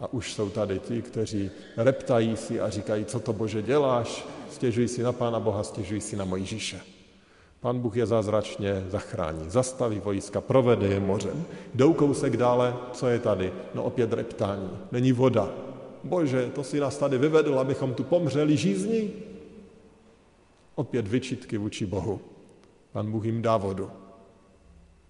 a 0.00 0.12
už 0.12 0.32
jsou 0.32 0.50
tady 0.50 0.78
ti, 0.78 1.02
kteří 1.02 1.50
reptají 1.76 2.36
si 2.36 2.60
a 2.60 2.70
říkají, 2.70 3.04
co 3.04 3.20
to 3.20 3.32
Bože 3.32 3.62
děláš, 3.62 4.26
stěžují 4.50 4.88
si 4.88 5.02
na 5.02 5.12
Pána 5.12 5.40
Boha, 5.40 5.62
stěžují 5.62 6.00
si 6.00 6.16
na 6.16 6.24
Mojžíše. 6.24 6.80
Pán 7.60 7.80
Bůh 7.80 7.96
je 7.96 8.06
zázračně 8.06 8.84
zachrání, 8.88 9.50
zastaví 9.50 10.00
vojska, 10.00 10.40
provede 10.40 10.86
je 10.86 11.00
mořem. 11.00 11.44
Jdou 11.74 11.92
kousek 11.92 12.36
dále, 12.36 12.76
co 12.92 13.08
je 13.08 13.18
tady? 13.18 13.52
No 13.74 13.84
opět 13.84 14.12
reptání, 14.12 14.70
není 14.92 15.12
voda. 15.12 15.48
Bože, 16.04 16.50
to 16.54 16.64
si 16.64 16.80
nás 16.80 16.98
tady 16.98 17.18
vyvedl, 17.18 17.58
abychom 17.58 17.94
tu 17.94 18.04
pomřeli 18.04 18.56
žízni? 18.56 19.10
Opět 20.74 21.08
vyčitky 21.08 21.58
vůči 21.58 21.86
Bohu. 21.86 22.20
Pan 22.92 23.10
Bůh 23.10 23.24
jim 23.24 23.42
dá 23.42 23.56
vodu. 23.56 23.90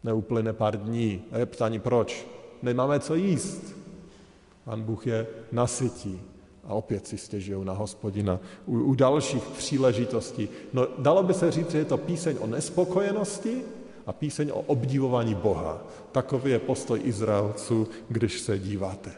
Neuplyne 0.05 0.53
pár 0.53 0.77
dní, 0.77 1.23
reptání 1.33 1.79
proč? 1.79 2.27
Nemáme 2.63 3.01
co 3.01 3.15
jíst. 3.15 3.84
Pan 4.65 4.83
Bůh 4.83 5.07
je 5.07 5.27
nasytí 5.53 6.21
a 6.65 6.75
opět 6.75 7.07
si 7.07 7.19
stěžují 7.19 7.65
na 7.65 7.73
hospodina. 7.73 8.41
U, 8.67 8.79
u 8.79 8.95
dalších 8.95 9.43
příležitostí. 9.43 10.49
No, 10.73 10.87
dalo 10.99 11.23
by 11.23 11.35
se 11.35 11.51
říct, 11.51 11.71
že 11.71 11.79
je 11.79 11.85
to 11.85 11.97
píseň 11.97 12.37
o 12.41 12.47
nespokojenosti 12.47 13.63
a 14.07 14.13
píseň 14.13 14.51
o 14.51 14.61
obdivování 14.61 15.35
Boha. 15.35 15.87
Takový 16.13 16.51
je 16.51 16.59
postoj 16.59 17.01
Izraelců, 17.05 17.89
když 18.09 18.41
se 18.41 18.59
díváte. 18.59 19.13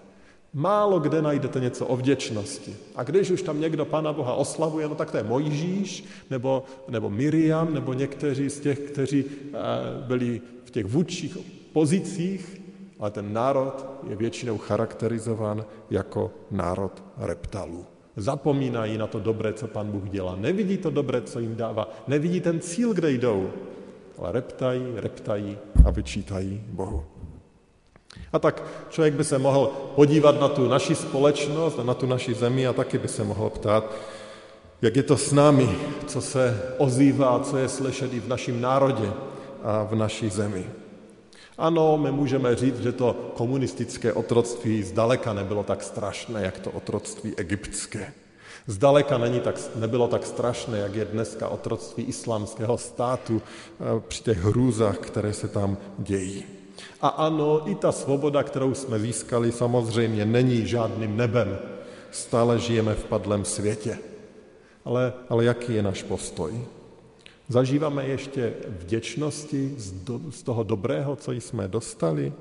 Málo 0.54 1.00
kde 1.00 1.22
najdete 1.22 1.60
něco 1.60 1.86
o 1.86 1.96
vděčnosti. 1.96 2.76
A 2.94 3.02
když 3.02 3.30
už 3.30 3.42
tam 3.42 3.60
někdo 3.60 3.84
Pana 3.84 4.12
Boha 4.12 4.34
oslavuje, 4.34 4.88
no 4.88 4.94
tak 4.94 5.10
to 5.10 5.16
je 5.16 5.22
Mojžíš, 5.22 6.04
nebo, 6.30 6.64
nebo 6.88 7.10
Miriam, 7.10 7.74
nebo 7.74 7.92
někteří 7.92 8.50
z 8.50 8.60
těch, 8.60 8.78
kteří 8.78 9.24
eh, 9.24 9.56
byli 10.06 10.40
v 10.64 10.70
těch 10.70 10.86
vůdčích 10.86 11.38
pozicích, 11.72 12.55
ale 13.00 13.10
ten 13.10 13.32
národ 13.32 13.86
je 14.08 14.16
většinou 14.16 14.58
charakterizován 14.58 15.64
jako 15.90 16.30
národ 16.50 17.02
reptalů. 17.18 17.86
Zapomínají 18.16 18.98
na 18.98 19.06
to 19.06 19.20
dobré, 19.20 19.52
co 19.52 19.66
pan 19.66 19.90
Bůh 19.90 20.08
dělá. 20.08 20.36
Nevidí 20.36 20.76
to 20.76 20.90
dobré, 20.90 21.22
co 21.22 21.40
jim 21.40 21.56
dává. 21.56 21.88
Nevidí 22.08 22.40
ten 22.40 22.60
cíl, 22.60 22.94
kde 22.94 23.10
jdou. 23.10 23.50
Ale 24.18 24.32
reptají, 24.32 24.82
reptají 24.96 25.58
a 25.84 25.90
vyčítají 25.90 26.62
Bohu. 26.66 27.04
A 28.32 28.38
tak 28.38 28.62
člověk 28.88 29.14
by 29.14 29.24
se 29.24 29.38
mohl 29.38 29.72
podívat 29.94 30.40
na 30.40 30.48
tu 30.48 30.68
naši 30.68 30.94
společnost 30.94 31.78
a 31.78 31.82
na 31.82 31.94
tu 31.94 32.06
naši 32.06 32.34
zemi 32.34 32.66
a 32.66 32.72
taky 32.72 32.98
by 32.98 33.08
se 33.08 33.24
mohl 33.24 33.50
ptát, 33.50 33.94
jak 34.82 34.96
je 34.96 35.02
to 35.02 35.16
s 35.16 35.32
námi, 35.32 35.68
co 36.06 36.20
se 36.20 36.62
ozývá, 36.78 37.40
co 37.40 37.56
je 37.56 37.68
slyšet 37.68 38.14
i 38.14 38.20
v 38.20 38.28
našem 38.28 38.60
národě 38.60 39.12
a 39.62 39.82
v 39.82 39.94
naší 39.94 40.30
zemi. 40.30 40.66
Ano, 41.58 41.98
my 41.98 42.12
můžeme 42.12 42.56
říct, 42.56 42.80
že 42.80 42.92
to 42.92 43.32
komunistické 43.34 44.12
otroctví 44.12 44.82
zdaleka 44.82 45.32
nebylo 45.32 45.62
tak 45.62 45.82
strašné, 45.82 46.42
jak 46.42 46.58
to 46.58 46.70
otroctví 46.70 47.34
egyptské. 47.36 48.12
Zdaleka 48.66 49.18
není 49.18 49.40
tak, 49.40 49.54
nebylo 49.76 50.08
tak 50.08 50.26
strašné, 50.26 50.78
jak 50.78 50.94
je 50.94 51.04
dneska 51.04 51.48
otroctví 51.48 52.04
islámského 52.04 52.78
státu 52.78 53.42
eh, 53.42 54.00
při 54.08 54.22
těch 54.22 54.38
hrůzách, 54.38 54.98
které 54.98 55.32
se 55.32 55.48
tam 55.48 55.76
dějí. 55.98 56.44
A 57.00 57.08
ano, 57.08 57.70
i 57.70 57.74
ta 57.74 57.92
svoboda, 57.92 58.42
kterou 58.42 58.74
jsme 58.74 58.98
získali, 58.98 59.52
samozřejmě 59.52 60.26
není 60.26 60.66
žádným 60.66 61.16
nebem. 61.16 61.58
Stále 62.10 62.58
žijeme 62.58 62.94
v 62.94 63.04
padlém 63.04 63.44
světě. 63.44 63.98
Ale, 64.84 65.12
ale 65.28 65.44
jaký 65.44 65.74
je 65.74 65.82
náš 65.82 66.02
postoj? 66.02 66.66
Zažíváme 67.48 68.06
ještě 68.06 68.54
vděčnosti 68.68 69.74
z, 70.30 70.42
toho 70.42 70.62
dobrého, 70.62 71.16
co 71.16 71.32
jsme 71.32 71.68
dostali? 71.68 72.32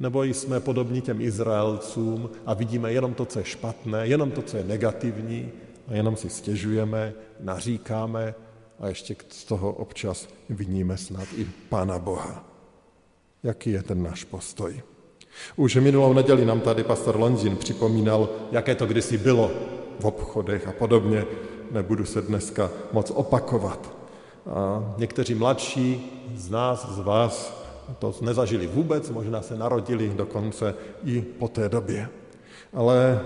Nebo 0.00 0.22
jsme 0.22 0.60
podobní 0.60 1.00
těm 1.00 1.20
Izraelcům 1.20 2.30
a 2.46 2.54
vidíme 2.54 2.92
jenom 2.92 3.14
to, 3.14 3.24
co 3.24 3.38
je 3.38 3.44
špatné, 3.44 4.06
jenom 4.06 4.30
to, 4.30 4.42
co 4.42 4.56
je 4.56 4.64
negativní 4.64 5.52
a 5.88 5.94
jenom 5.94 6.16
si 6.16 6.30
stěžujeme, 6.30 7.12
naříkáme 7.40 8.34
a 8.80 8.88
ještě 8.88 9.16
z 9.28 9.44
toho 9.44 9.72
občas 9.72 10.28
vidíme 10.48 10.96
snad 10.96 11.28
i 11.36 11.46
Pána 11.68 11.98
Boha. 11.98 12.44
Jaký 13.42 13.70
je 13.70 13.82
ten 13.82 14.02
náš 14.02 14.24
postoj? 14.24 14.82
Už 15.56 15.76
minulou 15.76 16.12
neděli 16.12 16.44
nám 16.44 16.60
tady 16.60 16.84
pastor 16.84 17.16
Lonzin 17.16 17.56
připomínal, 17.56 18.28
jaké 18.52 18.74
to 18.74 18.86
kdysi 18.86 19.18
bylo 19.18 19.50
v 20.00 20.04
obchodech 20.04 20.68
a 20.68 20.72
podobně. 20.72 21.24
Nebudu 21.70 22.04
se 22.04 22.22
dneska 22.22 22.70
moc 22.92 23.10
opakovat. 23.10 23.99
A 24.46 24.94
někteří 24.98 25.34
mladší 25.34 26.12
z 26.36 26.50
nás, 26.50 26.88
z 26.90 26.98
vás, 26.98 27.64
to 27.98 28.14
nezažili 28.20 28.66
vůbec, 28.66 29.10
možná 29.10 29.42
se 29.42 29.56
narodili 29.56 30.12
dokonce 30.16 30.74
i 31.04 31.22
po 31.22 31.48
té 31.48 31.68
době. 31.68 32.08
Ale 32.72 33.20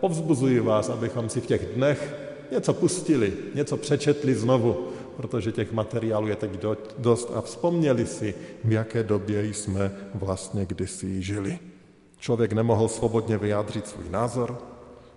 povzbuzuji 0.00 0.60
vás, 0.60 0.88
abychom 0.88 1.28
si 1.28 1.40
v 1.40 1.46
těch 1.46 1.74
dnech 1.74 2.14
něco 2.52 2.74
pustili, 2.74 3.32
něco 3.54 3.76
přečetli 3.76 4.34
znovu, 4.34 4.88
protože 5.16 5.52
těch 5.52 5.72
materiálů 5.72 6.26
je 6.26 6.36
teď 6.36 6.50
dost 6.98 7.32
a 7.34 7.40
vzpomněli 7.40 8.06
si, 8.06 8.34
v 8.64 8.72
jaké 8.72 9.02
době 9.02 9.44
jsme 9.44 9.92
vlastně 10.14 10.66
kdysi 10.66 11.22
žili. 11.22 11.58
Člověk 12.18 12.52
nemohl 12.52 12.88
svobodně 12.88 13.38
vyjádřit 13.38 13.86
svůj 13.86 14.10
názor, 14.10 14.58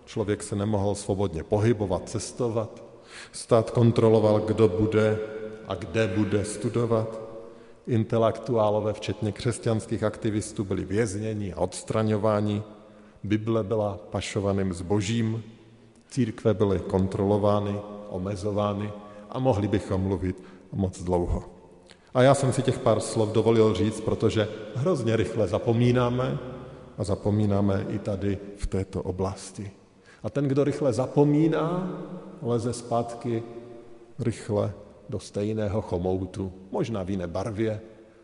člověk 0.06 0.44
se 0.44 0.56
nemohl 0.56 0.96
svobodně 0.96 1.44
pohybovat, 1.44 2.10
cestovat, 2.10 2.84
stát 3.32 3.72
kontroloval, 3.72 4.40
kdo 4.40 4.68
bude 4.68 5.20
a 5.68 5.76
kde 5.76 6.08
bude 6.08 6.46
studovat. 6.46 7.22
Intelektuálové, 7.88 8.94
včetně 8.94 9.32
křesťanských 9.32 10.04
aktivistů, 10.04 10.64
byli 10.64 10.86
vězněni 10.86 11.54
a 11.54 11.60
odstraňováni, 11.60 12.64
Bible 13.24 13.64
byla 13.64 14.00
pašovaným 14.10 14.74
zbožím, 14.74 15.44
církve 16.10 16.54
byly 16.54 16.80
kontrolovány, 16.80 17.76
omezovány 18.10 18.92
a 19.30 19.40
mohli 19.40 19.68
bychom 19.68 20.02
mluvit 20.02 20.44
moc 20.72 21.04
dlouho. 21.04 21.44
A 22.14 22.22
já 22.22 22.34
jsem 22.34 22.54
si 22.54 22.62
těch 22.62 22.80
pár 22.80 23.00
slov 23.00 23.32
dovolil 23.32 23.74
říct, 23.74 24.02
protože 24.02 24.48
hrozně 24.76 25.16
rychle 25.16 25.48
zapomínáme 25.48 26.38
a 26.98 27.04
zapomínáme 27.04 27.86
i 27.90 28.00
tady 28.00 28.38
v 28.58 28.68
této 28.68 29.04
oblasti. 29.04 29.72
A 30.24 30.30
ten, 30.30 30.46
kdo 30.46 30.64
rychle 30.64 30.94
zapomíná, 30.94 31.90
leze 32.42 32.74
zpátky 32.74 33.44
rychle 34.20 34.74
do 35.10 35.20
stejného 35.20 35.82
chomoutu, 35.82 36.54
možná 36.72 37.04
v 37.04 37.10
jiné 37.10 37.28
barvě, 37.28 37.82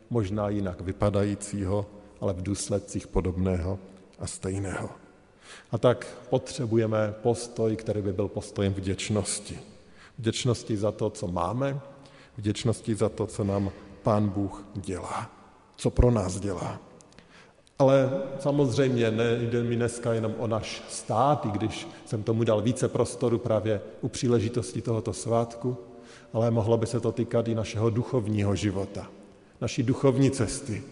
možná 0.09 0.49
jinak 0.49 0.81
vypadajícího, 0.81 1.85
ale 2.21 2.33
v 2.33 2.41
důsledcích 2.41 3.07
podobného 3.07 3.79
a 4.19 4.27
stejného. 4.27 4.89
A 5.71 5.77
tak 5.77 6.07
potřebujeme 6.29 7.13
postoj, 7.21 7.75
který 7.75 8.01
by 8.01 8.13
byl 8.13 8.27
postojem 8.27 8.73
vděčnosti. 8.73 9.59
Vděčnosti 10.17 10.77
za 10.77 10.91
to, 10.91 11.09
co 11.09 11.27
máme, 11.27 11.79
vděčnosti 12.37 12.95
za 12.95 13.09
to, 13.09 13.27
co 13.27 13.43
nám 13.43 13.71
Pán 14.03 14.29
Bůh 14.29 14.65
dělá, 14.75 15.31
co 15.75 15.89
pro 15.89 16.11
nás 16.11 16.39
dělá. 16.39 16.79
Ale 17.79 18.11
samozřejmě 18.39 19.11
nejde 19.11 19.63
mi 19.63 19.75
dneska 19.75 20.13
jenom 20.13 20.35
o 20.37 20.47
náš 20.47 20.83
stát, 20.89 21.45
i 21.45 21.49
když 21.49 21.87
jsem 22.05 22.23
tomu 22.23 22.43
dal 22.43 22.61
více 22.61 22.87
prostoru 22.87 23.37
právě 23.37 23.81
u 24.01 24.07
příležitosti 24.07 24.81
tohoto 24.81 25.13
svátku, 25.13 25.77
ale 26.33 26.51
mohlo 26.51 26.77
by 26.77 26.85
se 26.85 26.99
to 26.99 27.11
týkat 27.11 27.47
i 27.47 27.55
našeho 27.55 27.89
duchovního 27.89 28.55
života, 28.55 29.09
naší 29.61 29.83
duchovní 29.83 30.31
cesty, 30.31 30.83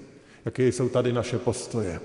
jaké 0.45 0.67
jsou 0.67 0.89
tady 0.89 1.13
naše 1.13 1.39
postoje. 1.39 1.99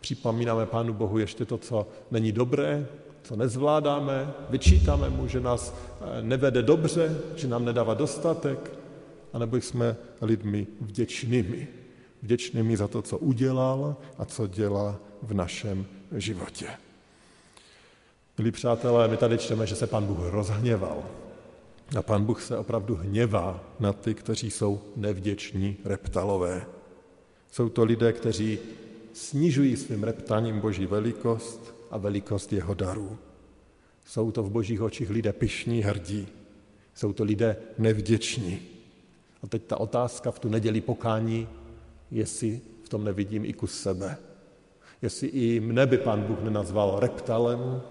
Připomínáme 0.00 0.66
Pánu 0.66 0.92
Bohu 0.92 1.18
ještě 1.18 1.44
to, 1.44 1.58
co 1.58 1.86
není 2.10 2.32
dobré, 2.32 2.86
co 3.22 3.36
nezvládáme, 3.36 4.32
vyčítáme 4.50 5.10
mu, 5.10 5.26
že 5.28 5.40
nás 5.40 5.74
eh, 5.74 6.22
nevede 6.22 6.62
dobře, 6.62 7.18
že 7.36 7.48
nám 7.48 7.64
nedává 7.64 7.94
dostatek, 7.94 8.70
anebo 9.32 9.56
jsme 9.56 9.96
lidmi 10.20 10.66
vděčnými. 10.80 11.68
Vděčnými 12.22 12.76
za 12.76 12.88
to, 12.88 13.02
co 13.02 13.18
udělal 13.18 13.96
a 14.18 14.24
co 14.24 14.46
dělá 14.46 14.96
v 15.22 15.34
našem 15.34 15.86
životě. 16.16 16.66
Milí 18.38 18.50
přátelé, 18.50 19.08
my 19.08 19.16
tady 19.16 19.38
čteme, 19.38 19.66
že 19.66 19.76
se 19.76 19.86
Pán 19.86 20.06
Bůh 20.06 20.18
rozhněval. 20.20 21.02
A 21.96 22.02
Pán 22.02 22.24
Bůh 22.24 22.42
se 22.42 22.58
opravdu 22.58 22.96
hněvá 22.96 23.64
na 23.80 23.92
ty, 23.92 24.14
kteří 24.14 24.50
jsou 24.50 24.80
nevděční 24.96 25.76
reptalové. 25.84 26.66
Jsou 27.50 27.68
to 27.68 27.84
lidé, 27.84 28.12
kteří 28.12 28.58
snižují 29.12 29.76
svým 29.76 30.04
reptáním 30.04 30.60
boží 30.60 30.86
velikost 30.86 31.74
a 31.90 31.98
velikost 31.98 32.52
jeho 32.52 32.74
darů. 32.74 33.18
Jsou 34.06 34.30
to 34.30 34.42
v 34.42 34.50
božích 34.50 34.82
očích 34.82 35.10
lidé 35.10 35.32
pyšní, 35.32 35.82
hrdí. 35.82 36.28
Jsou 36.94 37.12
to 37.12 37.24
lidé 37.24 37.56
nevděční. 37.78 38.62
A 39.42 39.46
teď 39.46 39.62
ta 39.62 39.80
otázka 39.80 40.30
v 40.30 40.38
tu 40.38 40.48
neděli 40.48 40.80
pokání, 40.80 41.48
jestli 42.10 42.60
v 42.82 42.88
tom 42.88 43.04
nevidím 43.04 43.44
i 43.44 43.52
kus 43.52 43.80
sebe. 43.80 44.16
Jestli 45.02 45.28
i 45.28 45.60
mne 45.60 45.86
by 45.86 45.98
pán 45.98 46.22
Bůh 46.22 46.42
nenazval 46.42 47.00
reptalem, 47.00 47.82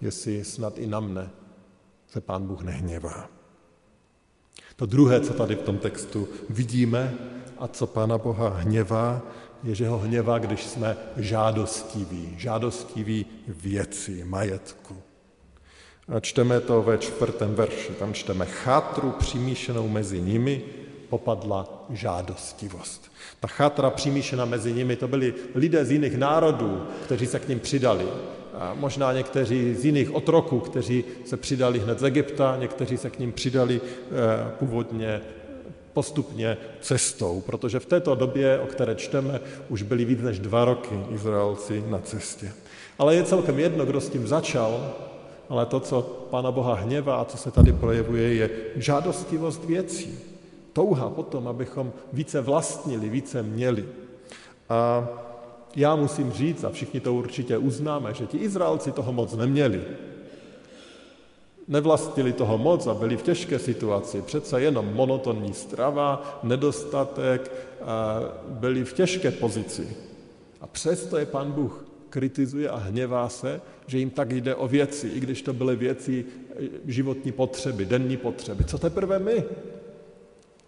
jestli 0.00 0.44
snad 0.44 0.78
i 0.78 0.86
na 0.86 1.00
mne 1.00 1.30
se 2.14 2.20
pán 2.20 2.46
Bůh 2.46 2.62
nehněvá. 2.62 3.28
To 4.76 4.86
druhé, 4.86 5.20
co 5.20 5.32
tady 5.32 5.54
v 5.54 5.62
tom 5.62 5.78
textu 5.78 6.28
vidíme 6.50 7.14
a 7.58 7.68
co 7.68 7.86
pána 7.86 8.18
Boha 8.18 8.48
hněvá, 8.48 9.22
je, 9.62 9.74
že 9.74 9.88
ho 9.88 9.98
hněvá, 9.98 10.38
když 10.38 10.64
jsme 10.64 10.96
žádostiví, 11.16 12.34
žádostiví 12.38 13.26
věci, 13.48 14.24
majetku. 14.24 14.96
A 16.08 16.20
čteme 16.20 16.60
to 16.60 16.82
ve 16.82 16.98
čtvrtém 16.98 17.54
verši, 17.54 17.92
tam 17.92 18.14
čteme 18.14 18.46
chátru 18.46 19.10
přimíšenou 19.10 19.88
mezi 19.88 20.20
nimi, 20.20 20.62
popadla 21.08 21.86
žádostivost. 21.90 23.12
Ta 23.40 23.48
chátra 23.48 23.90
přimíšená 23.90 24.44
mezi 24.44 24.72
nimi, 24.72 24.96
to 24.96 25.08
byli 25.08 25.34
lidé 25.54 25.84
z 25.84 25.90
jiných 25.90 26.16
národů, 26.16 26.86
kteří 27.04 27.26
se 27.26 27.38
k 27.38 27.48
ním 27.48 27.60
přidali. 27.60 28.06
Možná 28.74 29.12
někteří 29.12 29.74
z 29.74 29.84
jiných 29.84 30.14
otroků, 30.14 30.60
kteří 30.60 31.04
se 31.24 31.36
přidali 31.36 31.78
hned 31.78 31.98
z 31.98 32.04
Egypta, 32.04 32.56
někteří 32.60 32.96
se 32.96 33.10
k 33.10 33.18
ním 33.18 33.32
přidali 33.32 33.80
eh, 33.80 34.10
původně 34.58 35.20
postupně 35.92 36.56
cestou, 36.80 37.40
protože 37.40 37.80
v 37.80 37.86
této 37.86 38.14
době, 38.14 38.58
o 38.58 38.66
které 38.66 38.94
čteme, 38.94 39.40
už 39.68 39.82
byli 39.82 40.04
víc 40.04 40.20
než 40.20 40.38
dva 40.38 40.64
roky 40.64 41.00
Izraelci 41.10 41.84
na 41.88 41.98
cestě. 41.98 42.52
Ale 42.98 43.14
je 43.14 43.24
celkem 43.24 43.58
jedno, 43.58 43.86
kdo 43.86 44.00
s 44.00 44.08
tím 44.08 44.26
začal, 44.26 44.94
ale 45.48 45.66
to, 45.66 45.80
co 45.80 46.02
Pána 46.30 46.50
Boha 46.50 46.74
hněvá 46.74 47.16
a 47.16 47.24
co 47.24 47.36
se 47.36 47.50
tady 47.50 47.72
projevuje, 47.72 48.34
je 48.34 48.50
žádostivost 48.76 49.64
věcí. 49.64 50.18
Touha 50.72 51.10
potom, 51.10 51.48
abychom 51.48 51.92
více 52.12 52.40
vlastnili, 52.40 53.08
více 53.08 53.42
měli. 53.42 53.84
A 54.68 55.08
já 55.76 55.96
musím 55.96 56.32
říct, 56.32 56.64
a 56.64 56.70
všichni 56.70 57.00
to 57.00 57.14
určitě 57.14 57.58
uznáme, 57.58 58.14
že 58.14 58.26
ti 58.26 58.38
Izraelci 58.38 58.92
toho 58.92 59.12
moc 59.12 59.36
neměli. 59.36 59.82
Nevlastnili 61.68 62.32
toho 62.32 62.58
moc 62.58 62.86
a 62.86 62.94
byli 62.94 63.16
v 63.16 63.22
těžké 63.22 63.58
situaci. 63.58 64.22
Přece 64.22 64.60
jenom 64.60 64.94
monotonní 64.94 65.54
strava, 65.54 66.40
nedostatek, 66.42 67.52
byli 68.48 68.84
v 68.84 68.92
těžké 68.92 69.30
pozici. 69.30 69.96
A 70.60 70.66
přesto 70.66 71.16
je 71.16 71.26
pan 71.26 71.52
Bůh 71.52 71.84
kritizuje 72.14 72.70
a 72.70 72.76
hněvá 72.76 73.28
se, 73.28 73.60
že 73.86 73.98
jim 73.98 74.10
tak 74.10 74.32
jde 74.32 74.54
o 74.54 74.68
věci, 74.68 75.08
i 75.08 75.20
když 75.20 75.42
to 75.42 75.52
byly 75.52 75.76
věci 75.76 76.24
e, 76.24 76.62
životní 76.84 77.32
potřeby, 77.32 77.84
denní 77.84 78.16
potřeby. 78.16 78.64
Co 78.64 78.78
teprve 78.78 79.18
my, 79.18 79.44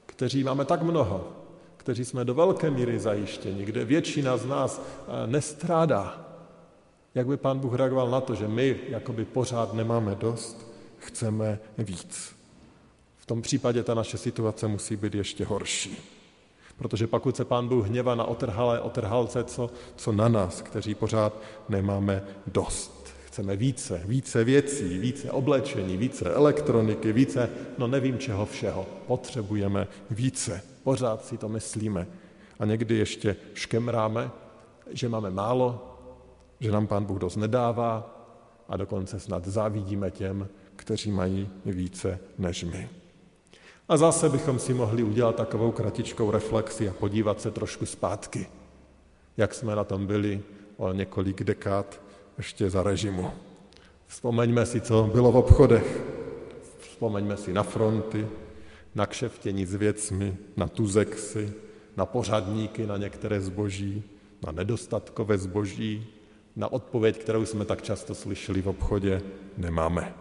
kteří 0.06 0.44
máme 0.44 0.64
tak 0.64 0.82
mnoho, 0.82 1.35
kteří 1.86 2.04
jsme 2.04 2.24
do 2.24 2.34
velké 2.34 2.70
míry 2.70 2.98
zajištěni, 2.98 3.64
kde 3.64 3.84
většina 3.84 4.36
z 4.36 4.46
nás 4.46 4.80
e, 4.80 5.26
nestrádá. 5.26 6.26
Jak 7.14 7.26
by 7.26 7.36
pán 7.36 7.58
Bůh 7.58 7.74
reagoval 7.74 8.10
na 8.10 8.20
to, 8.20 8.34
že 8.34 8.48
my 8.48 8.76
jakoby 8.88 9.24
pořád 9.24 9.74
nemáme 9.74 10.14
dost? 10.14 10.66
chceme 10.98 11.58
víc. 11.78 12.34
V 13.16 13.26
tom 13.26 13.42
případě 13.42 13.82
ta 13.82 13.94
naše 13.94 14.18
situace 14.18 14.68
musí 14.68 14.96
být 14.96 15.14
ještě 15.14 15.44
horší. 15.44 15.96
Protože 16.78 17.06
pokud 17.06 17.36
se 17.36 17.44
pán 17.44 17.68
Bůh 17.68 17.86
hněvá 17.86 18.14
na 18.14 18.24
otrhalé 18.24 18.80
otrhalce, 18.80 19.44
co, 19.44 19.70
co 19.96 20.12
na 20.12 20.28
nás, 20.28 20.62
kteří 20.62 20.94
pořád 20.94 21.42
nemáme 21.68 22.22
dost. 22.46 23.14
Chceme 23.26 23.56
více, 23.56 24.02
více 24.04 24.44
věcí, 24.44 24.98
více 24.98 25.30
oblečení, 25.30 25.96
více 25.96 26.34
elektroniky, 26.34 27.12
více, 27.12 27.50
no 27.78 27.86
nevím 27.86 28.18
čeho 28.18 28.46
všeho. 28.46 28.86
Potřebujeme 29.06 29.86
více. 30.10 30.75
Pořád 30.86 31.24
si 31.24 31.38
to 31.38 31.48
myslíme. 31.48 32.06
A 32.58 32.64
někdy 32.64 32.94
ještě 32.94 33.36
škemráme, 33.54 34.30
že 34.90 35.08
máme 35.08 35.30
málo, 35.30 35.98
že 36.60 36.72
nám 36.72 36.86
pán 36.86 37.04
Bůh 37.04 37.18
dost 37.18 37.36
nedává 37.36 38.16
a 38.68 38.76
dokonce 38.76 39.20
snad 39.20 39.44
závidíme 39.46 40.10
těm, 40.10 40.48
kteří 40.76 41.10
mají 41.10 41.48
více 41.64 42.18
než 42.38 42.64
my. 42.64 42.88
A 43.88 43.96
zase 43.96 44.28
bychom 44.28 44.58
si 44.58 44.74
mohli 44.74 45.02
udělat 45.02 45.36
takovou 45.36 45.72
kratičkou 45.72 46.30
reflexi 46.30 46.88
a 46.88 46.92
podívat 46.92 47.40
se 47.40 47.50
trošku 47.50 47.86
zpátky, 47.86 48.46
jak 49.36 49.54
jsme 49.54 49.76
na 49.76 49.84
tom 49.84 50.06
byli 50.06 50.42
o 50.76 50.92
několik 50.92 51.44
dekád 51.44 52.00
ještě 52.38 52.70
za 52.70 52.82
režimu. 52.82 53.30
Vzpomeňme 54.06 54.66
si, 54.66 54.80
co 54.80 55.10
bylo 55.12 55.32
v 55.32 55.36
obchodech. 55.36 56.02
Vzpomeňme 56.78 57.36
si 57.36 57.52
na 57.52 57.62
fronty, 57.62 58.26
na 58.96 59.06
kšeftění 59.06 59.66
s 59.66 59.74
věcmi, 59.74 60.36
na 60.56 60.68
tuzexy, 60.68 61.52
na 61.96 62.06
pořadníky, 62.06 62.86
na 62.86 62.96
některé 62.96 63.40
zboží, 63.40 64.02
na 64.46 64.52
nedostatkové 64.52 65.38
zboží, 65.38 66.06
na 66.56 66.72
odpověď, 66.72 67.18
kterou 67.18 67.46
jsme 67.46 67.64
tak 67.64 67.82
často 67.82 68.14
slyšeli 68.14 68.62
v 68.62 68.68
obchodě, 68.68 69.22
nemáme. 69.56 70.14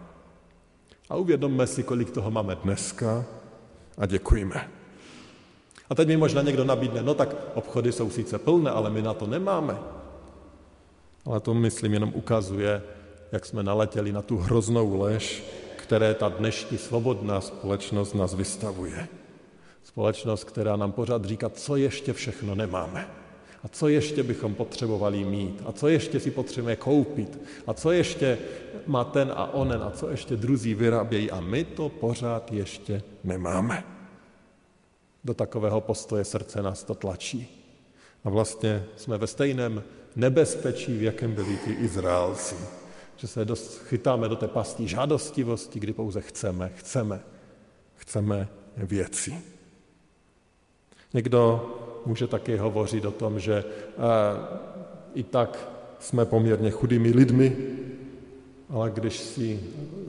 A 1.08 1.16
uvědomme 1.16 1.66
si, 1.66 1.82
kolik 1.82 2.10
toho 2.10 2.30
máme 2.30 2.54
dneska 2.54 3.24
a 3.98 4.06
děkujeme. 4.06 4.70
A 5.90 5.94
teď 5.94 6.08
mi 6.08 6.16
možná 6.16 6.42
někdo 6.42 6.64
nabídne, 6.64 7.02
no 7.02 7.14
tak 7.14 7.36
obchody 7.54 7.92
jsou 7.92 8.10
sice 8.10 8.38
plné, 8.38 8.70
ale 8.70 8.90
my 8.90 9.02
na 9.02 9.14
to 9.14 9.26
nemáme. 9.26 9.78
Ale 11.24 11.40
to, 11.40 11.54
myslím, 11.54 11.92
jenom 11.92 12.12
ukazuje, 12.14 12.82
jak 13.32 13.46
jsme 13.46 13.62
naletěli 13.62 14.12
na 14.12 14.22
tu 14.22 14.36
hroznou 14.36 15.00
lež, 15.00 15.44
které 15.86 16.14
ta 16.14 16.28
dnešní 16.28 16.78
svobodná 16.78 17.40
společnost 17.40 18.14
nás 18.14 18.34
vystavuje. 18.34 19.08
Společnost, 19.84 20.44
která 20.44 20.76
nám 20.76 20.92
pořád 20.92 21.24
říká, 21.24 21.48
co 21.48 21.76
ještě 21.76 22.12
všechno 22.12 22.54
nemáme. 22.54 23.08
A 23.64 23.68
co 23.68 23.88
ještě 23.88 24.22
bychom 24.22 24.54
potřebovali 24.54 25.24
mít? 25.24 25.62
A 25.66 25.72
co 25.72 25.88
ještě 25.88 26.20
si 26.20 26.30
potřebujeme 26.30 26.76
koupit? 26.76 27.38
A 27.66 27.74
co 27.74 27.92
ještě 27.92 28.38
má 28.86 29.04
ten 29.04 29.32
a 29.36 29.54
onen? 29.54 29.82
A 29.82 29.90
co 29.90 30.10
ještě 30.10 30.36
druzí 30.36 30.74
vyrábějí? 30.74 31.30
A 31.30 31.40
my 31.40 31.64
to 31.64 31.88
pořád 31.88 32.52
ještě 32.52 33.02
nemáme. 33.24 33.84
Do 35.24 35.34
takového 35.34 35.80
postoje 35.80 36.24
srdce 36.24 36.62
nás 36.62 36.84
to 36.84 36.94
tlačí. 36.94 37.62
A 38.24 38.30
vlastně 38.30 38.84
jsme 38.96 39.18
ve 39.18 39.26
stejném 39.26 39.82
nebezpečí, 40.16 40.98
v 40.98 41.02
jakém 41.02 41.32
byli 41.32 41.58
ti 41.64 41.72
Izraelci. 41.72 42.54
Že 43.16 43.26
se 43.26 43.44
dost 43.44 43.78
chytáme 43.78 44.28
do 44.28 44.36
té 44.36 44.48
pastí 44.48 44.88
žádostivosti, 44.88 45.80
kdy 45.80 45.92
pouze 45.92 46.20
chceme, 46.20 46.72
chceme, 46.76 47.20
chceme 47.94 48.48
věci. 48.76 49.34
Někdo 51.14 51.70
může 52.06 52.26
taky 52.26 52.56
hovořit 52.56 53.04
o 53.04 53.10
tom, 53.10 53.40
že 53.40 53.64
i 55.14 55.22
tak 55.22 55.68
jsme 55.98 56.24
poměrně 56.24 56.70
chudými 56.70 57.10
lidmi, 57.10 57.56
ale 58.70 58.90
když 58.90 59.18
si 59.18 59.60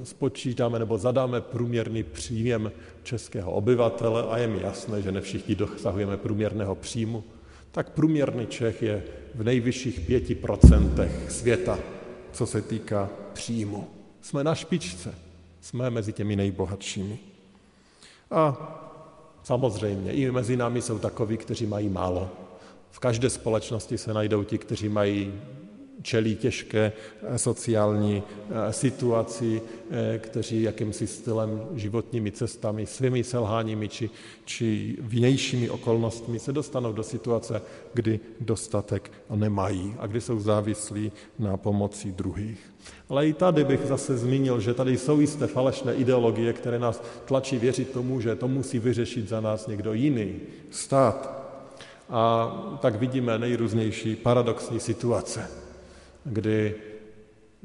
spočítáme 0.03 0.79
nebo 0.79 0.97
zadáme 0.97 1.41
průměrný 1.41 2.03
příjem 2.03 2.71
českého 3.03 3.51
obyvatele, 3.51 4.23
a 4.29 4.37
je 4.37 4.47
mi 4.47 4.61
jasné, 4.61 5.01
že 5.01 5.11
ne 5.11 5.21
všichni 5.21 5.55
dosahujeme 5.55 6.17
průměrného 6.17 6.75
příjmu, 6.75 7.23
tak 7.71 7.89
průměrný 7.89 8.47
Čech 8.47 8.81
je 8.81 9.03
v 9.35 9.43
nejvyšších 9.43 9.99
pěti 9.99 10.35
procentech 10.35 11.31
světa, 11.31 11.79
co 12.37 12.45
se 12.45 12.61
týká 12.61 13.09
příjmu. 13.33 13.87
Jsme 14.21 14.43
na 14.43 14.55
špičce, 14.55 15.15
jsme 15.61 15.89
mezi 15.89 16.13
těmi 16.13 16.35
nejbohatšími. 16.35 17.19
A 18.31 18.57
samozřejmě 19.43 20.11
i 20.11 20.31
mezi 20.31 20.57
námi 20.57 20.81
jsou 20.81 20.99
takoví, 20.99 21.37
kteří 21.37 21.65
mají 21.65 21.89
málo. 21.89 22.29
V 22.91 22.99
každé 22.99 23.29
společnosti 23.29 23.97
se 23.97 24.13
najdou 24.13 24.43
ti, 24.43 24.57
kteří 24.57 24.89
mají 24.89 25.33
čelí 26.01 26.35
těžké 26.35 26.91
eh, 27.21 27.37
sociální 27.37 28.23
eh, 28.23 28.73
situaci, 28.73 29.61
eh, 29.91 30.19
kteří 30.19 30.61
jakýmsi 30.61 31.07
stylem, 31.07 31.67
životními 31.73 32.31
cestami, 32.31 32.85
svými 32.85 33.23
selháními 33.23 33.89
či, 33.89 34.09
či 34.45 34.97
vnějšími 35.01 35.69
okolnostmi 35.69 36.39
se 36.39 36.53
dostanou 36.53 36.93
do 36.93 37.03
situace, 37.03 37.61
kdy 37.93 38.19
dostatek 38.39 39.11
nemají 39.35 39.95
a 39.99 40.07
kdy 40.07 40.21
jsou 40.21 40.39
závislí 40.39 41.11
na 41.39 41.57
pomoci 41.57 42.11
druhých. 42.11 42.59
Ale 43.09 43.27
i 43.27 43.33
tady 43.33 43.63
bych 43.63 43.85
zase 43.85 44.17
zmínil, 44.17 44.59
že 44.59 44.73
tady 44.73 44.97
jsou 44.97 45.19
jisté 45.19 45.47
falešné 45.47 45.95
ideologie, 45.95 46.53
které 46.53 46.79
nás 46.79 47.03
tlačí 47.25 47.57
věřit 47.57 47.91
tomu, 47.91 48.21
že 48.21 48.35
to 48.35 48.47
musí 48.47 48.79
vyřešit 48.79 49.29
za 49.29 49.41
nás 49.41 49.67
někdo 49.67 49.93
jiný, 49.93 50.39
stát. 50.69 51.37
A 52.09 52.51
tak 52.81 52.95
vidíme 52.95 53.39
nejrůznější 53.39 54.15
paradoxní 54.15 54.79
situace 54.79 55.66
kdy 56.27 56.75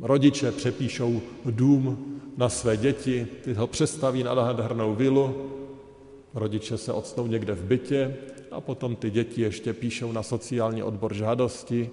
rodiče 0.01 0.53
přepíšou 0.53 1.23
dům 1.45 2.21
na 2.37 2.49
své 2.49 2.77
děti, 2.77 3.27
ty 3.45 3.55
ho 3.55 3.67
přestaví 3.67 4.23
na 4.23 4.35
nádhernou 4.35 4.95
vilu, 4.95 5.51
rodiče 6.35 6.79
se 6.79 6.93
odstnou 6.93 7.27
někde 7.27 7.55
v 7.55 7.65
bytě 7.65 8.17
a 8.51 8.61
potom 8.61 8.97
ty 8.97 9.11
děti 9.11 9.43
ještě 9.43 9.73
píšou 9.73 10.13
na 10.13 10.23
sociální 10.23 10.83
odbor 10.83 11.15
žádosti, 11.15 11.91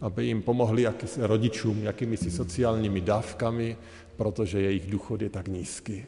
aby 0.00 0.24
jim 0.26 0.42
pomohli 0.42 0.82
jaký, 0.82 1.06
rodičům 1.18 1.78
jakými 1.82 2.16
si 2.16 2.30
sociálními 2.30 3.00
dávkami, 3.00 3.76
protože 4.16 4.60
jejich 4.60 4.86
důchod 4.86 5.22
je 5.22 5.28
tak 5.28 5.48
nízký. 5.48 6.04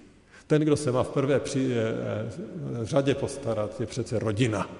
Ten, 0.46 0.62
kdo 0.62 0.76
se 0.76 0.92
má 0.92 1.02
v 1.02 1.08
prvé 1.08 1.40
při, 1.40 1.68
eh, 1.72 1.74
eh, 2.82 2.86
řadě 2.86 3.14
postarat, 3.14 3.80
je 3.80 3.86
přece 3.86 4.18
rodina 4.18 4.70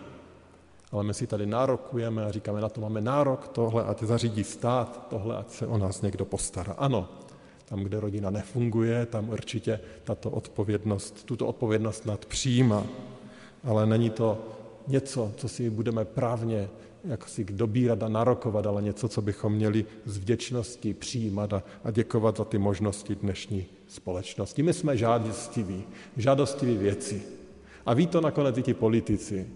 ale 0.94 1.04
my 1.04 1.14
si 1.14 1.26
tady 1.26 1.46
nárokujeme 1.46 2.24
a 2.24 2.30
říkáme, 2.30 2.60
na 2.60 2.68
to 2.68 2.80
máme 2.80 3.00
nárok, 3.00 3.48
tohle 3.48 3.84
ať 3.84 4.02
zařídí 4.02 4.44
stát, 4.44 5.06
tohle 5.10 5.36
ať 5.36 5.50
se 5.50 5.66
o 5.66 5.78
nás 5.78 6.02
někdo 6.02 6.24
postará. 6.24 6.72
Ano, 6.72 7.08
tam, 7.64 7.80
kde 7.80 8.00
rodina 8.00 8.30
nefunguje, 8.30 9.06
tam 9.06 9.28
určitě 9.28 9.80
tato 10.04 10.30
odpovědnost, 10.30 11.24
tuto 11.24 11.46
odpovědnost 11.46 12.06
nad 12.06 12.26
přijímá, 12.26 12.86
ale 13.64 13.86
není 13.86 14.10
to 14.10 14.38
něco, 14.86 15.32
co 15.36 15.48
si 15.48 15.70
budeme 15.70 16.04
právně 16.04 16.68
jak 17.04 17.28
si 17.28 17.44
dobírat 17.44 18.02
a 18.02 18.08
narokovat, 18.08 18.66
ale 18.66 18.82
něco, 18.82 19.08
co 19.08 19.22
bychom 19.22 19.52
měli 19.52 19.84
z 20.04 20.18
vděčnosti 20.18 20.94
přijímat 20.94 21.52
a, 21.52 21.62
a 21.84 21.90
děkovat 21.90 22.36
za 22.36 22.44
ty 22.44 22.58
možnosti 22.58 23.14
dnešní 23.14 23.66
společnosti. 23.86 24.62
My 24.62 24.72
jsme 24.72 24.96
žádostiví, 24.96 25.84
žádostiví 26.16 26.76
věci. 26.76 27.22
A 27.86 27.94
ví 27.94 28.06
to 28.06 28.20
nakonec 28.20 28.58
i 28.58 28.62
ti 28.62 28.74
politici 28.74 29.46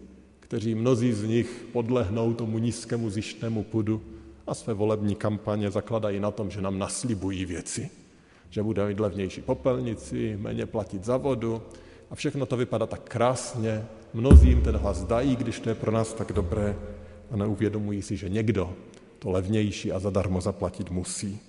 kteří 0.49 0.75
mnozí 0.75 1.13
z 1.13 1.25
nich 1.25 1.67
podlehnou 1.73 2.35
tomu 2.35 2.59
nízkému 2.59 3.11
zištnému 3.11 3.63
pudu 3.63 4.03
a 4.47 4.55
své 4.55 4.75
volební 4.75 5.15
kampaně 5.15 5.71
zakladají 5.71 6.21
na 6.21 6.31
tom, 6.31 6.51
že 6.51 6.61
nám 6.61 6.79
naslibují 6.79 7.45
věci. 7.45 7.91
Že 8.51 8.63
budeme 8.63 8.89
mít 8.89 9.01
levnější 9.01 9.43
popelnici, 9.43 10.39
méně 10.41 10.67
platit 10.67 11.05
za 11.05 11.17
vodu 11.17 11.63
a 12.11 12.15
všechno 12.15 12.47
to 12.47 12.57
vypadá 12.57 12.87
tak 12.87 13.01
krásně. 13.03 13.85
Mnozí 14.15 14.49
jim 14.49 14.63
ten 14.63 14.77
hlas 14.77 15.05
dají, 15.05 15.37
když 15.37 15.61
to 15.61 15.69
je 15.69 15.75
pro 15.75 15.93
nás 15.93 16.13
tak 16.13 16.33
dobré 16.33 16.77
a 17.31 17.37
neuvědomují 17.37 18.03
si, 18.03 18.17
že 18.17 18.29
někdo 18.29 18.73
to 19.19 19.31
levnější 19.31 19.93
a 19.93 19.99
zadarmo 19.99 20.41
zaplatit 20.41 20.91
musí. 20.91 21.41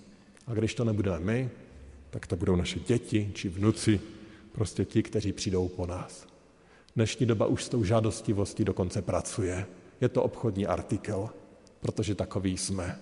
A 0.48 0.54
když 0.54 0.76
to 0.76 0.84
nebudeme 0.84 1.20
my, 1.20 1.50
tak 2.10 2.28
to 2.28 2.36
budou 2.36 2.56
naše 2.56 2.80
děti 2.80 3.32
či 3.34 3.50
vnuci, 3.50 4.00
prostě 4.52 4.86
ti, 4.86 5.04
kteří 5.04 5.34
přijdou 5.34 5.68
po 5.68 5.86
nás. 5.86 6.29
Dnešní 7.00 7.26
doba 7.26 7.46
už 7.46 7.64
s 7.64 7.70
tou 7.70 7.84
žádostivostí 7.84 8.66
dokonce 8.66 9.02
pracuje. 9.02 9.66
Je 10.02 10.10
to 10.10 10.24
obchodní 10.24 10.68
artikel, 10.68 11.30
protože 11.80 12.16
takový 12.16 12.58
jsme. 12.58 13.00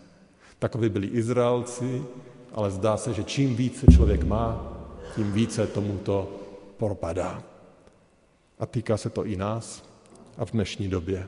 Takoví 0.60 0.90
byli 0.90 1.08
Izraelci, 1.08 2.04
ale 2.54 2.72
zdá 2.72 2.98
se, 2.98 3.14
že 3.14 3.24
čím 3.24 3.56
více 3.56 3.86
člověk 3.92 4.24
má, 4.24 4.78
tím 5.16 5.32
více 5.32 5.68
tomuto 5.68 6.40
propadá. 6.78 7.44
A 8.60 8.66
týká 8.66 8.98
se 8.98 9.10
to 9.10 9.26
i 9.26 9.36
nás 9.36 9.84
a 10.38 10.46
v 10.46 10.52
dnešní 10.52 10.88
době. 10.88 11.28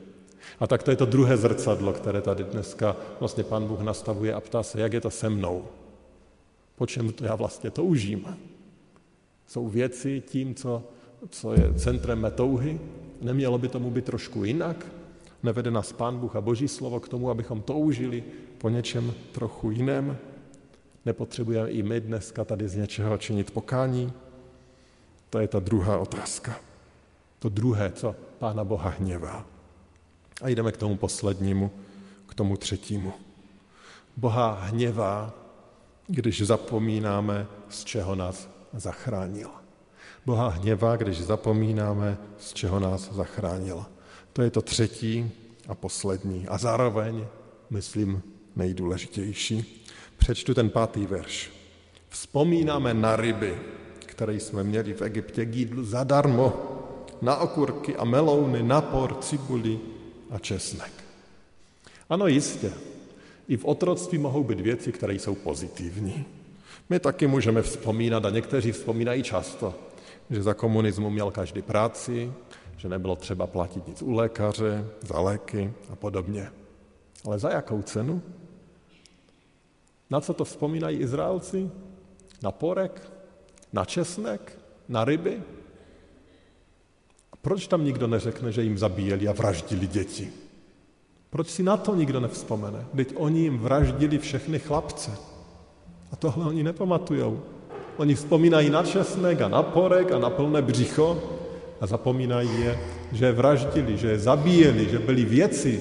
A 0.60 0.66
tak 0.66 0.82
to 0.82 0.90
je 0.90 0.96
to 0.96 1.06
druhé 1.06 1.36
zrcadlo, 1.36 1.92
které 1.92 2.22
tady 2.22 2.44
dneska 2.44 2.96
vlastně 3.20 3.44
Pán 3.44 3.66
Bůh 3.66 3.80
nastavuje 3.80 4.34
a 4.34 4.40
ptá 4.40 4.62
se, 4.62 4.80
jak 4.80 4.92
je 4.92 5.00
to 5.00 5.10
se 5.10 5.30
mnou. 5.30 5.64
Po 6.76 6.86
čem 6.86 7.12
to 7.12 7.24
já 7.24 7.34
vlastně 7.34 7.70
toužím? 7.70 8.38
Jsou 9.46 9.68
věci 9.68 10.22
tím, 10.26 10.54
co 10.54 10.82
co 11.28 11.52
je 11.52 11.74
centrem 11.74 12.20
mé 12.20 12.30
touhy? 12.30 12.80
Nemělo 13.20 13.58
by 13.58 13.68
tomu 13.68 13.90
být 13.90 14.04
trošku 14.04 14.44
jinak? 14.44 14.86
Nevede 15.42 15.70
nás 15.70 15.92
Pán 15.92 16.18
Bůh 16.18 16.36
a 16.36 16.40
Boží 16.40 16.68
slovo 16.68 17.00
k 17.00 17.08
tomu, 17.08 17.30
abychom 17.30 17.62
toužili 17.62 18.24
po 18.58 18.68
něčem 18.68 19.14
trochu 19.32 19.70
jiném? 19.70 20.16
Nepotřebujeme 21.06 21.70
i 21.70 21.82
my 21.82 22.00
dneska 22.00 22.44
tady 22.44 22.68
z 22.68 22.76
něčeho 22.76 23.18
činit 23.18 23.50
pokání? 23.50 24.12
To 25.30 25.38
je 25.38 25.48
ta 25.48 25.60
druhá 25.60 25.98
otázka. 25.98 26.60
To 27.38 27.48
druhé, 27.48 27.92
co 27.92 28.16
Pána 28.38 28.64
Boha 28.64 28.90
hněvá. 28.90 29.46
A 30.42 30.48
jdeme 30.48 30.72
k 30.72 30.76
tomu 30.76 30.96
poslednímu, 30.96 31.70
k 32.26 32.34
tomu 32.34 32.56
třetímu. 32.56 33.12
Boha 34.16 34.60
hněvá, 34.62 35.32
když 36.06 36.46
zapomínáme, 36.46 37.46
z 37.68 37.84
čeho 37.84 38.14
nás 38.14 38.48
zachránil. 38.72 39.59
Boha 40.26 40.48
hněva, 40.48 40.96
když 40.96 41.20
zapomínáme, 41.20 42.18
z 42.38 42.52
čeho 42.52 42.80
nás 42.80 43.12
zachránil. 43.12 43.84
To 44.32 44.42
je 44.42 44.50
to 44.50 44.62
třetí 44.62 45.30
a 45.68 45.74
poslední 45.74 46.48
a 46.48 46.58
zároveň, 46.58 47.26
myslím, 47.70 48.22
nejdůležitější. 48.56 49.86
Přečtu 50.18 50.54
ten 50.54 50.70
pátý 50.70 51.06
verš. 51.06 51.50
Vzpomínáme 52.08 52.94
na 52.94 53.16
ryby, 53.16 53.58
které 53.98 54.34
jsme 54.34 54.64
měli 54.64 54.94
v 54.94 55.02
Egyptě 55.02 55.44
k 55.44 55.54
jídlu 55.54 55.84
zadarmo, 55.84 56.52
na 57.22 57.36
okurky 57.36 57.96
a 57.96 58.04
melouny, 58.04 58.62
na 58.62 58.80
por, 58.80 59.14
cibuli 59.20 59.78
a 60.30 60.38
česnek. 60.38 60.92
Ano, 62.10 62.26
jistě. 62.26 62.72
I 63.48 63.56
v 63.56 63.64
otroctví 63.64 64.18
mohou 64.18 64.44
být 64.44 64.60
věci, 64.60 64.92
které 64.92 65.14
jsou 65.14 65.34
pozitivní. 65.34 66.24
My 66.90 67.00
taky 67.00 67.26
můžeme 67.26 67.62
vzpomínat, 67.62 68.24
a 68.24 68.30
někteří 68.30 68.72
vzpomínají 68.72 69.22
často, 69.22 69.74
že 70.30 70.42
za 70.42 70.54
komunismu 70.54 71.10
měl 71.10 71.30
každý 71.30 71.62
práci, 71.62 72.32
že 72.76 72.88
nebylo 72.88 73.16
třeba 73.16 73.46
platit 73.46 73.88
nic 73.88 74.02
u 74.02 74.12
lékaře, 74.12 74.86
za 75.00 75.20
léky 75.20 75.72
a 75.92 75.96
podobně. 75.96 76.50
Ale 77.24 77.38
za 77.38 77.50
jakou 77.50 77.82
cenu? 77.82 78.22
Na 80.10 80.20
co 80.20 80.34
to 80.34 80.44
vzpomínají 80.44 80.98
Izraelci? 80.98 81.70
Na 82.42 82.50
porek? 82.50 83.12
Na 83.72 83.84
česnek? 83.84 84.58
Na 84.88 85.04
ryby? 85.04 85.42
A 87.32 87.36
proč 87.36 87.66
tam 87.66 87.84
nikdo 87.84 88.06
neřekne, 88.06 88.52
že 88.52 88.62
jim 88.62 88.78
zabíjeli 88.78 89.28
a 89.28 89.32
vraždili 89.32 89.86
děti? 89.86 90.32
Proč 91.30 91.48
si 91.48 91.62
na 91.62 91.76
to 91.76 91.94
nikdo 91.94 92.20
nevzpomene? 92.20 92.86
Teď 92.96 93.14
oni 93.16 93.40
jim 93.40 93.58
vraždili 93.58 94.18
všechny 94.18 94.58
chlapce. 94.58 95.10
A 96.12 96.16
tohle 96.16 96.46
oni 96.46 96.62
nepamatujou. 96.62 97.42
Oni 98.00 98.14
vzpomínají 98.14 98.70
na 98.70 98.82
česnek 98.82 99.40
a 99.40 99.48
na 99.48 99.62
porek 99.62 100.12
a 100.12 100.18
na 100.18 100.30
plné 100.30 100.62
břicho 100.62 101.22
a 101.80 101.86
zapomínají 101.86 102.60
je, 102.60 102.78
že 103.12 103.26
je 103.26 103.32
vraždili, 103.32 103.96
že 103.96 104.08
je 104.10 104.18
zabíjeli, 104.18 104.88
že 104.88 104.98
byli 104.98 105.24
věci, 105.24 105.80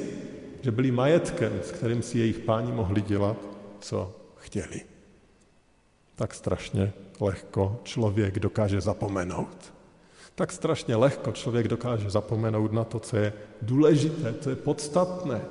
že 0.62 0.72
byli 0.72 0.92
majetkem, 0.92 1.54
s 1.64 1.72
kterým 1.72 2.02
si 2.02 2.20
jejich 2.20 2.40
páni 2.40 2.72
mohli 2.72 3.02
dělat, 3.02 3.38
co 3.80 4.16
chtěli. 4.36 4.82
Tak 6.16 6.34
strašně 6.34 6.94
lehko 7.20 7.80
člověk 7.84 8.40
dokáže 8.40 8.82
zapomenout. 8.82 9.74
Tak 10.36 10.52
strašně 10.52 10.96
lehko 10.96 11.32
člověk 11.32 11.68
dokáže 11.68 12.10
zapomenout 12.10 12.72
na 12.72 12.84
to, 12.84 13.00
co 13.00 13.18
je 13.18 13.34
důležité, 13.62 14.36
co 14.42 14.50
je 14.50 14.56
podstatné. 14.56 15.42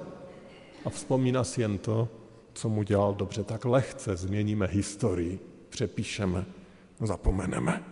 A 0.85 0.91
vzpomíná 0.91 1.45
si 1.45 1.61
jen 1.61 1.79
to, 1.79 2.09
co 2.53 2.69
mu 2.69 2.83
dělal 2.83 3.15
dobře. 3.15 3.45
Tak 3.45 3.65
lehce 3.65 4.17
změníme 4.17 4.67
historii, 4.67 5.39
přepíšeme, 5.69 6.58
zapomeneme. 7.01 7.85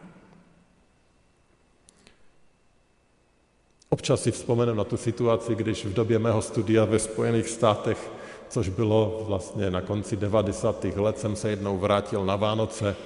Občas 3.89 4.23
si 4.23 4.31
vzpomenu 4.31 4.75
na 4.75 4.85
tu 4.85 4.97
situaci, 4.97 5.55
když 5.55 5.85
v 5.85 5.95
době 5.95 6.19
mého 6.19 6.43
studia 6.43 6.85
ve 6.85 6.99
Spojených 6.99 7.49
státech, 7.49 8.11
což 8.49 8.69
bylo 8.69 9.25
vlastně 9.27 9.71
na 9.71 9.81
konci 9.81 10.17
90. 10.17 10.85
let, 10.85 11.19
jsem 11.19 11.37
se 11.37 11.51
jednou 11.51 11.79
vrátil 11.79 12.25
na 12.25 12.37
Vánoce 12.37 12.97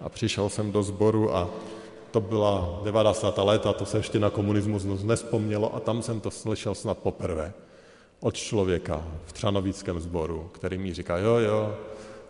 a 0.00 0.08
přišel 0.08 0.48
jsem 0.48 0.72
do 0.72 0.82
sboru 0.82 1.36
a 1.36 1.50
to 2.10 2.20
byla 2.20 2.80
90. 2.84 3.38
léta, 3.38 3.72
to 3.72 3.86
se 3.86 3.98
ještě 3.98 4.18
na 4.18 4.30
komunismus 4.30 5.04
nespomnělo 5.04 5.74
a 5.74 5.80
tam 5.80 6.02
jsem 6.02 6.20
to 6.20 6.30
slyšel 6.30 6.74
snad 6.74 6.98
poprvé 6.98 7.52
od 8.20 8.34
člověka 8.34 9.06
v 9.26 9.32
Třanovickém 9.32 10.00
sboru, 10.00 10.50
který 10.54 10.78
mi 10.78 10.94
říká, 10.94 11.16
jo, 11.16 11.36
jo, 11.36 11.74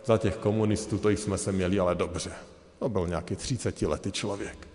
za 0.05 0.17
těch 0.17 0.37
komunistů 0.37 0.97
to 0.97 1.09
jsme 1.09 1.37
se 1.37 1.51
měli 1.51 1.79
ale 1.79 1.95
dobře. 1.95 2.31
To 2.79 2.89
byl 2.89 3.07
nějaký 3.07 3.35
30 3.35 3.81
letý 3.81 4.11
člověk. 4.11 4.67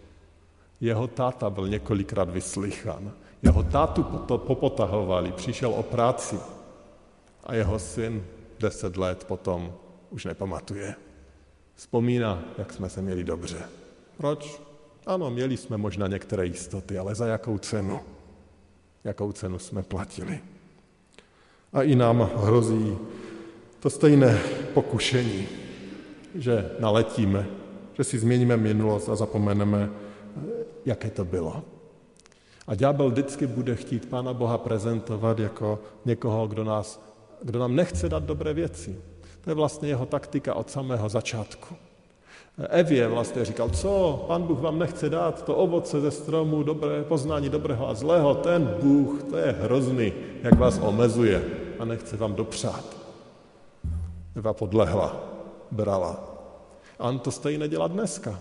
Jeho 0.81 1.07
táta 1.07 1.51
byl 1.51 1.69
několikrát 1.69 2.31
vyslychan. 2.31 3.13
Jeho 3.43 3.63
tátu 3.63 4.03
popotahovali, 4.37 5.33
přišel 5.33 5.71
o 5.71 5.83
práci 5.83 6.39
a 7.45 7.55
jeho 7.55 7.79
syn 7.79 8.25
deset 8.61 8.97
let 8.97 9.25
potom 9.25 9.73
už 10.11 10.25
nepamatuje. 10.25 10.95
Vzpomíná, 11.75 12.43
jak 12.59 12.73
jsme 12.73 12.89
se 12.89 13.03
měli 13.03 13.25
dobře. 13.25 13.59
Proč? 14.17 14.61
Ano, 15.07 15.31
měli 15.31 15.57
jsme 15.57 15.77
možná 15.77 16.07
některé 16.07 16.47
jistoty, 16.47 16.99
ale 16.99 17.15
za 17.15 17.27
jakou 17.27 17.59
cenu? 17.59 18.01
Jakou 19.05 19.33
cenu 19.33 19.59
jsme 19.59 19.83
platili? 19.83 20.41
A 21.73 21.83
i 21.83 21.95
nám 21.95 22.31
hrozí 22.37 22.97
to 23.81 23.91
stejné 23.91 24.41
pokušení, 24.75 25.49
že 26.35 26.71
naletíme, 26.79 27.47
že 27.95 28.05
si 28.05 28.19
změníme 28.19 28.57
minulost 28.57 29.09
a 29.09 29.17
zapomeneme, 29.17 29.91
jaké 30.85 31.11
to 31.11 31.25
bylo. 31.25 31.63
A 32.67 32.75
ďábel 32.75 33.11
vždycky 33.11 33.47
bude 33.47 33.75
chtít 33.75 34.09
Pána 34.09 34.33
Boha 34.33 34.59
prezentovat 34.59 35.39
jako 35.39 35.79
někoho, 36.05 36.47
kdo, 36.47 36.65
nás, 36.65 37.01
kdo 37.43 37.59
nám 37.59 37.77
nechce 37.77 38.09
dát 38.09 38.23
dobré 38.23 38.55
věci. 38.55 38.99
To 39.41 39.51
je 39.51 39.55
vlastně 39.55 39.89
jeho 39.89 40.07
taktika 40.07 40.55
od 40.55 40.71
samého 40.71 41.09
začátku. 41.09 41.75
Evě 42.69 43.09
vlastně 43.09 43.45
říkal, 43.45 43.69
co, 43.69 44.25
pan 44.29 44.43
Bůh 44.43 44.61
vám 44.61 44.79
nechce 44.79 45.11
dát 45.11 45.45
to 45.45 45.57
ovoce 45.57 46.01
ze 46.01 46.11
stromu, 46.11 46.63
dobré 46.63 47.03
poznání 47.03 47.49
dobrého 47.49 47.89
a 47.89 47.95
zlého, 47.95 48.35
ten 48.35 48.75
Bůh, 48.83 49.23
to 49.23 49.37
je 49.37 49.57
hrozný, 49.61 50.13
jak 50.43 50.59
vás 50.59 50.79
omezuje 50.79 51.45
a 51.79 51.85
nechce 51.85 52.17
vám 52.17 52.35
dopřát. 52.35 52.85
Eva 54.37 54.53
podlehla, 54.53 55.17
brala. 55.71 56.34
A 56.99 57.09
on 57.09 57.19
to 57.19 57.31
stejně 57.31 57.69
dělá 57.69 57.89
dneska. 57.89 58.41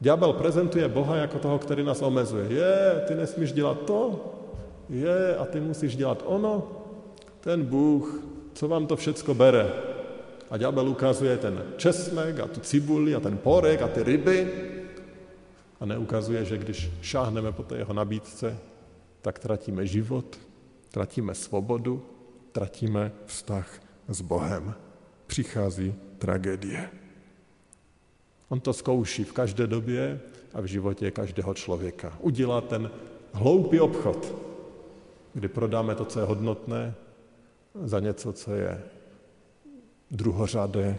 Ďábel 0.00 0.32
prezentuje 0.32 0.88
Boha 0.88 1.16
jako 1.16 1.38
toho, 1.38 1.58
který 1.58 1.84
nás 1.84 2.02
omezuje. 2.02 2.46
Je, 2.52 3.04
ty 3.08 3.14
nesmíš 3.14 3.52
dělat 3.52 3.78
to, 3.86 4.24
je, 4.88 5.36
a 5.36 5.44
ty 5.44 5.60
musíš 5.60 5.96
dělat 5.96 6.22
ono. 6.26 6.72
Ten 7.40 7.64
Bůh, 7.64 8.22
co 8.52 8.68
vám 8.68 8.86
to 8.86 8.96
všecko 8.96 9.34
bere? 9.34 9.72
A 10.50 10.56
ďábel 10.56 10.88
ukazuje 10.88 11.36
ten 11.36 11.62
česnek 11.76 12.40
a 12.40 12.46
tu 12.46 12.60
cibuli 12.60 13.14
a 13.14 13.20
ten 13.20 13.38
porek 13.38 13.82
a 13.82 13.88
ty 13.88 14.02
ryby 14.02 14.50
a 15.80 15.86
neukazuje, 15.86 16.44
že 16.44 16.58
když 16.58 16.90
šáhneme 17.02 17.52
po 17.52 17.62
té 17.62 17.76
jeho 17.76 17.92
nabídce, 17.92 18.58
tak 19.22 19.38
tratíme 19.38 19.86
život, 19.86 20.38
tratíme 20.90 21.34
svobodu, 21.34 22.02
tratíme 22.52 23.12
vztah 23.26 23.80
s 24.08 24.20
Bohem. 24.20 24.74
Přichází 25.26 25.94
tragédie. 26.18 26.88
On 28.48 28.60
to 28.60 28.72
zkouší 28.72 29.24
v 29.24 29.32
každé 29.32 29.66
době 29.66 30.20
a 30.54 30.60
v 30.60 30.64
životě 30.64 31.10
každého 31.10 31.54
člověka. 31.54 32.18
Udělá 32.20 32.60
ten 32.60 32.90
hloupý 33.32 33.80
obchod, 33.80 34.34
kdy 35.34 35.48
prodáme 35.48 35.94
to, 35.94 36.04
co 36.04 36.20
je 36.20 36.26
hodnotné, 36.26 36.94
za 37.82 38.00
něco, 38.00 38.32
co 38.32 38.54
je 38.54 38.82
druhořadé, 40.10 40.98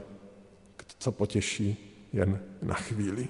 co 1.00 1.12
potěší 1.12 1.78
jen 2.14 2.40
na 2.62 2.74
chvíli. 2.74 3.28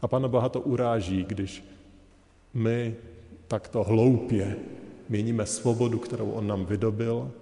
A 0.00 0.08
Pana 0.08 0.28
Boha 0.28 0.48
to 0.48 0.60
uráží, 0.60 1.24
když 1.24 1.64
my 2.54 2.96
takto 3.48 3.84
hloupě 3.84 4.56
měníme 5.08 5.46
svobodu, 5.46 5.98
kterou 5.98 6.30
On 6.30 6.46
nám 6.46 6.66
vydobil, 6.66 7.32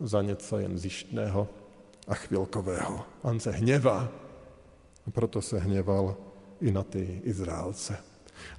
za 0.00 0.22
něco 0.22 0.58
jen 0.58 0.78
zištného 0.78 1.48
a 2.08 2.14
chvilkového. 2.14 3.04
On 3.22 3.40
se 3.40 3.50
hněvá 3.50 4.08
a 5.06 5.10
proto 5.10 5.42
se 5.42 5.58
hněval 5.58 6.16
i 6.60 6.72
na 6.72 6.82
ty 6.82 7.20
Izraelce. 7.24 7.96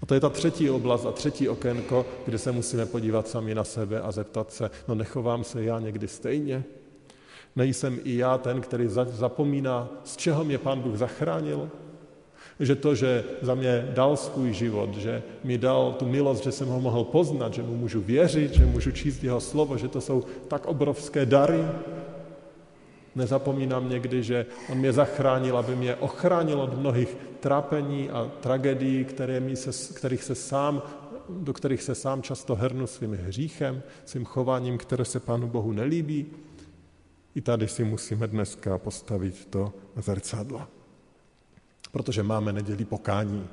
A 0.01 0.05
to 0.05 0.13
je 0.13 0.19
ta 0.19 0.29
třetí 0.29 0.69
oblast 0.69 1.05
a 1.05 1.11
třetí 1.11 1.49
okénko, 1.49 2.05
kde 2.25 2.37
se 2.37 2.51
musíme 2.51 2.85
podívat 2.85 3.27
sami 3.27 3.55
na 3.55 3.63
sebe 3.63 4.01
a 4.01 4.11
zeptat 4.11 4.53
se, 4.53 4.69
no 4.87 4.95
nechovám 4.95 5.43
se 5.43 5.63
já 5.63 5.79
někdy 5.79 6.07
stejně? 6.07 6.63
Nejsem 7.55 7.99
i 8.03 8.17
já 8.17 8.37
ten, 8.37 8.61
který 8.61 8.87
zapomíná, 9.11 9.89
z 10.03 10.17
čeho 10.17 10.43
mě 10.43 10.57
Pán 10.57 10.79
Bůh 10.79 10.97
zachránil? 10.97 11.69
Že 12.59 12.75
to, 12.75 12.95
že 12.95 13.23
za 13.41 13.55
mě 13.55 13.89
dal 13.93 14.17
svůj 14.17 14.53
život, 14.53 14.97
že 14.97 15.23
mi 15.43 15.57
dal 15.57 15.95
tu 15.99 16.05
milost, 16.05 16.43
že 16.43 16.51
jsem 16.51 16.67
ho 16.67 16.81
mohl 16.81 17.03
poznat, 17.03 17.53
že 17.53 17.63
mu 17.63 17.75
můžu 17.75 18.01
věřit, 18.01 18.53
že 18.53 18.65
můžu 18.65 18.91
číst 18.91 19.23
jeho 19.23 19.41
slovo, 19.41 19.77
že 19.77 19.87
to 19.87 20.01
jsou 20.01 20.23
tak 20.47 20.65
obrovské 20.65 21.25
dary, 21.25 21.65
Nezapomínám 23.15 23.89
někdy, 23.89 24.23
že 24.23 24.45
on 24.69 24.77
mě 24.77 24.93
zachránil, 24.93 25.57
aby 25.57 25.75
mě 25.75 25.95
ochránil 25.95 26.61
od 26.61 26.79
mnohých 26.79 27.17
trápení 27.39 28.09
a 28.09 28.31
tragédií, 28.39 29.05
které 29.05 29.41
se, 29.53 29.93
kterých 29.93 30.23
se 30.23 30.35
sám, 30.35 30.81
do 31.29 31.53
kterých 31.53 31.83
se 31.83 31.95
sám 31.95 32.21
často 32.21 32.55
hrnu 32.55 32.87
svým 32.87 33.13
hříchem, 33.13 33.83
svým 34.05 34.25
chováním, 34.25 34.77
které 34.77 35.05
se 35.05 35.19
Pánu 35.19 35.47
Bohu 35.47 35.71
nelíbí. 35.71 36.25
I 37.35 37.41
tady 37.41 37.67
si 37.67 37.83
musíme 37.83 38.27
dneska 38.27 38.77
postavit 38.77 39.45
to 39.45 39.73
zrcadlo. 39.95 40.67
Protože 41.91 42.23
máme 42.23 42.53
neděli 42.53 42.85
pokání. 42.85 43.47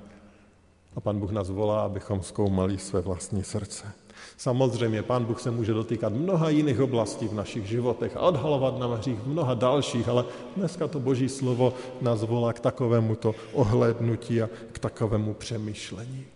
A 0.96 1.00
Pan 1.00 1.20
Bůh 1.20 1.30
nás 1.30 1.50
volá, 1.50 1.82
abychom 1.82 2.22
zkoumali 2.22 2.78
své 2.78 3.00
vlastní 3.00 3.44
srdce. 3.44 3.92
Samozřejmě 4.36 5.02
Pán 5.02 5.24
Bůh 5.24 5.40
se 5.40 5.50
může 5.50 5.72
dotýkat 5.72 6.12
mnoha 6.12 6.50
jiných 6.50 6.80
oblastí 6.80 7.28
v 7.28 7.34
našich 7.34 7.66
životech 7.66 8.16
a 8.16 8.20
odhalovat 8.20 8.78
nám 8.78 8.92
hřích 8.92 9.26
mnoha 9.26 9.54
dalších, 9.54 10.08
ale 10.08 10.24
dneska 10.56 10.88
to 10.88 11.00
Boží 11.00 11.28
slovo 11.28 11.74
nás 12.00 12.22
volá 12.22 12.52
k 12.52 12.60
takovému 12.60 13.16
to 13.16 13.34
ohlédnutí 13.52 14.42
a 14.42 14.48
k 14.72 14.78
takovému 14.78 15.34
přemýšlení. 15.34 16.26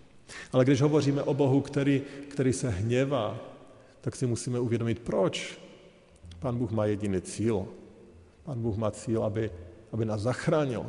Ale 0.53 0.65
když 0.65 0.83
hovoříme 0.83 1.23
o 1.23 1.35
Bohu, 1.35 1.61
který, 1.61 2.03
který 2.29 2.53
se 2.53 2.69
hněvá, 2.69 3.37
tak 4.01 4.17
si 4.17 4.27
musíme 4.27 4.61
uvědomit, 4.61 4.99
proč. 4.99 5.59
Pán 6.39 6.59
Bůh 6.59 6.71
má 6.71 6.87
jediný 6.87 7.21
cíl. 7.21 7.67
Pán 8.45 8.63
Bůh 8.63 8.77
má 8.77 8.91
cíl, 8.91 9.25
aby, 9.25 9.51
aby 9.93 10.05
nás 10.05 10.21
zachránil, 10.21 10.87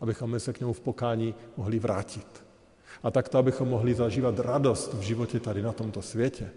abychom 0.00 0.40
se 0.40 0.52
k 0.52 0.60
němu 0.60 0.72
v 0.72 0.80
pokání 0.80 1.34
mohli 1.56 1.78
vrátit. 1.78 2.41
A 3.02 3.10
takto, 3.10 3.38
abychom 3.38 3.68
mohli 3.68 3.94
zažívat 3.94 4.38
radost 4.38 4.94
v 4.94 5.00
životě 5.00 5.40
tady 5.40 5.62
na 5.62 5.72
tomto 5.72 6.02
světě. 6.02 6.48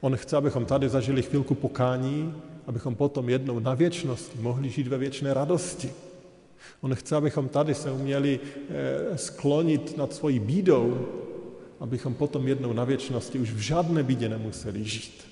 On 0.00 0.16
chce, 0.16 0.36
abychom 0.36 0.64
tady 0.64 0.88
zažili 0.88 1.22
chvilku 1.22 1.54
pokání, 1.54 2.34
abychom 2.66 2.94
potom 2.94 3.28
jednou 3.28 3.58
na 3.58 3.74
věčnosti 3.74 4.38
mohli 4.40 4.70
žít 4.70 4.86
ve 4.86 4.98
věčné 4.98 5.34
radosti. 5.34 5.92
On 6.80 6.94
chce, 6.94 7.16
abychom 7.16 7.48
tady 7.48 7.74
se 7.74 7.92
uměli 7.92 8.40
eh, 8.70 9.18
sklonit 9.18 9.96
nad 9.96 10.12
svojí 10.12 10.38
bídou, 10.38 11.08
abychom 11.80 12.14
potom 12.14 12.48
jednou 12.48 12.72
na 12.72 12.84
věčnosti 12.84 13.38
už 13.38 13.52
v 13.52 13.58
žádné 13.58 14.02
bídě 14.02 14.28
nemuseli 14.28 14.84
žít. 14.84 15.26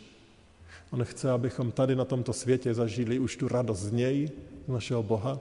On 0.91 1.05
chce, 1.05 1.31
abychom 1.31 1.73
tady 1.73 1.97
na 1.97 2.05
tomto 2.05 2.33
světě 2.33 2.75
zažili 2.75 3.19
už 3.19 3.37
tu 3.37 3.49
radost 3.49 3.79
z 3.79 3.93
něj, 3.93 4.31
z 4.67 4.73
našeho 4.73 5.03
Boha, 5.03 5.41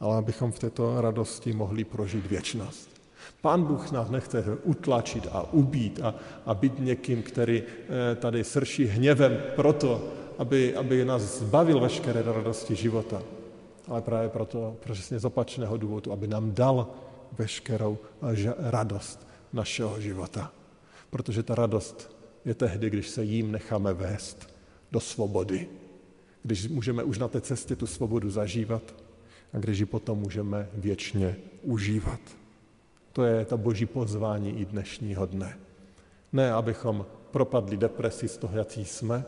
ale 0.00 0.16
abychom 0.16 0.52
v 0.52 0.58
této 0.58 1.00
radosti 1.00 1.52
mohli 1.52 1.84
prožít 1.84 2.26
věčnost. 2.26 2.93
Pán 3.40 3.64
Bůh 3.64 3.92
nás 3.92 4.10
nechce 4.10 4.44
utlačit 4.62 5.28
a 5.32 5.52
ubít 5.52 6.00
a, 6.02 6.14
a 6.46 6.54
být 6.54 6.78
někým, 6.78 7.22
který 7.22 7.62
eh, 7.62 8.14
tady 8.14 8.44
srší 8.44 8.84
hněvem 8.84 9.42
proto, 9.56 10.08
aby, 10.38 10.76
aby 10.76 11.04
nás 11.04 11.22
zbavil 11.22 11.80
veškeré 11.80 12.22
radosti 12.22 12.74
života. 12.74 13.22
Ale 13.88 14.02
právě 14.02 14.28
proto, 14.28 14.76
přesně 14.80 15.18
z 15.18 15.24
opačného 15.24 15.76
důvodu, 15.76 16.12
aby 16.12 16.26
nám 16.26 16.52
dal 16.54 16.90
veškerou 17.38 17.98
eh, 18.22 18.54
radost 18.58 19.26
našeho 19.52 20.00
života. 20.00 20.52
Protože 21.10 21.42
ta 21.42 21.54
radost 21.54 22.16
je 22.44 22.54
tehdy, 22.54 22.90
když 22.90 23.08
se 23.08 23.24
jím 23.24 23.52
necháme 23.52 23.94
vést 23.94 24.54
do 24.92 25.00
svobody. 25.00 25.68
Když 26.42 26.68
můžeme 26.68 27.02
už 27.02 27.18
na 27.18 27.28
té 27.28 27.40
cestě 27.40 27.76
tu 27.76 27.86
svobodu 27.86 28.30
zažívat 28.30 28.82
a 29.52 29.58
když 29.58 29.78
ji 29.78 29.86
potom 29.86 30.18
můžeme 30.18 30.68
věčně 30.74 31.36
užívat. 31.62 32.20
To 33.14 33.24
je 33.24 33.44
ta 33.44 33.56
boží 33.56 33.86
pozvání 33.86 34.60
i 34.60 34.64
dnešního 34.64 35.26
dne. 35.26 35.58
Ne, 36.32 36.52
abychom 36.52 37.06
propadli 37.30 37.76
depresi 37.76 38.28
z 38.28 38.36
toho, 38.36 38.58
jaký 38.58 38.84
jsme, 38.84 39.24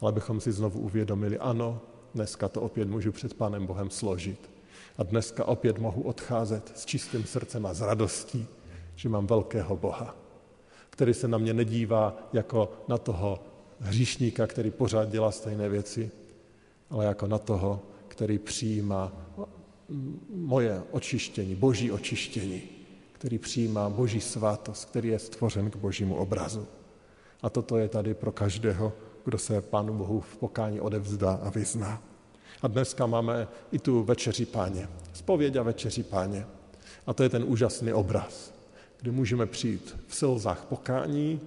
ale 0.00 0.08
abychom 0.08 0.40
si 0.40 0.52
znovu 0.52 0.80
uvědomili, 0.80 1.38
ano, 1.38 1.80
dneska 2.14 2.48
to 2.48 2.60
opět 2.60 2.88
můžu 2.88 3.12
před 3.12 3.34
Pánem 3.34 3.66
Bohem 3.66 3.90
složit. 3.90 4.50
A 4.98 5.02
dneska 5.02 5.44
opět 5.44 5.78
mohu 5.78 6.02
odcházet 6.02 6.72
s 6.74 6.84
čistým 6.84 7.24
srdcem 7.24 7.66
a 7.66 7.74
s 7.74 7.80
radostí, 7.80 8.46
že 8.96 9.08
mám 9.08 9.26
velkého 9.26 9.76
Boha, 9.76 10.16
který 10.90 11.14
se 11.14 11.28
na 11.28 11.38
mě 11.38 11.54
nedívá 11.54 12.16
jako 12.32 12.72
na 12.88 12.98
toho 12.98 13.38
hříšníka, 13.80 14.46
který 14.46 14.70
pořád 14.70 15.08
dělá 15.08 15.30
stejné 15.30 15.68
věci, 15.68 16.10
ale 16.90 17.04
jako 17.04 17.26
na 17.26 17.38
toho, 17.38 17.82
který 18.08 18.38
přijímá 18.38 19.12
moje 20.34 20.82
očištění, 20.90 21.54
boží 21.54 21.92
očištění, 21.92 22.62
který 23.24 23.38
přijímá 23.38 23.88
boží 23.88 24.20
svátost, 24.20 24.84
který 24.84 25.08
je 25.08 25.18
stvořen 25.18 25.70
k 25.70 25.76
božímu 25.76 26.16
obrazu. 26.16 26.66
A 27.42 27.50
toto 27.50 27.78
je 27.78 27.88
tady 27.88 28.14
pro 28.14 28.32
každého, 28.32 28.92
kdo 29.24 29.38
se 29.38 29.60
Pánu 29.60 29.94
Bohu 29.94 30.20
v 30.20 30.36
pokání 30.36 30.80
odevzdá 30.80 31.32
a 31.32 31.50
vyzná. 31.50 32.02
A 32.62 32.68
dneska 32.68 33.06
máme 33.06 33.48
i 33.72 33.78
tu 33.78 34.02
večeři 34.02 34.46
páně, 34.46 34.88
spověď 35.12 35.56
a 35.56 35.62
večeři 35.62 36.02
páně. 36.02 36.46
A 37.06 37.14
to 37.14 37.22
je 37.22 37.28
ten 37.28 37.44
úžasný 37.46 37.92
obraz, 37.92 38.54
kdy 39.00 39.10
můžeme 39.10 39.46
přijít 39.46 39.96
v 40.06 40.14
slzách 40.14 40.64
pokání, 40.64 41.40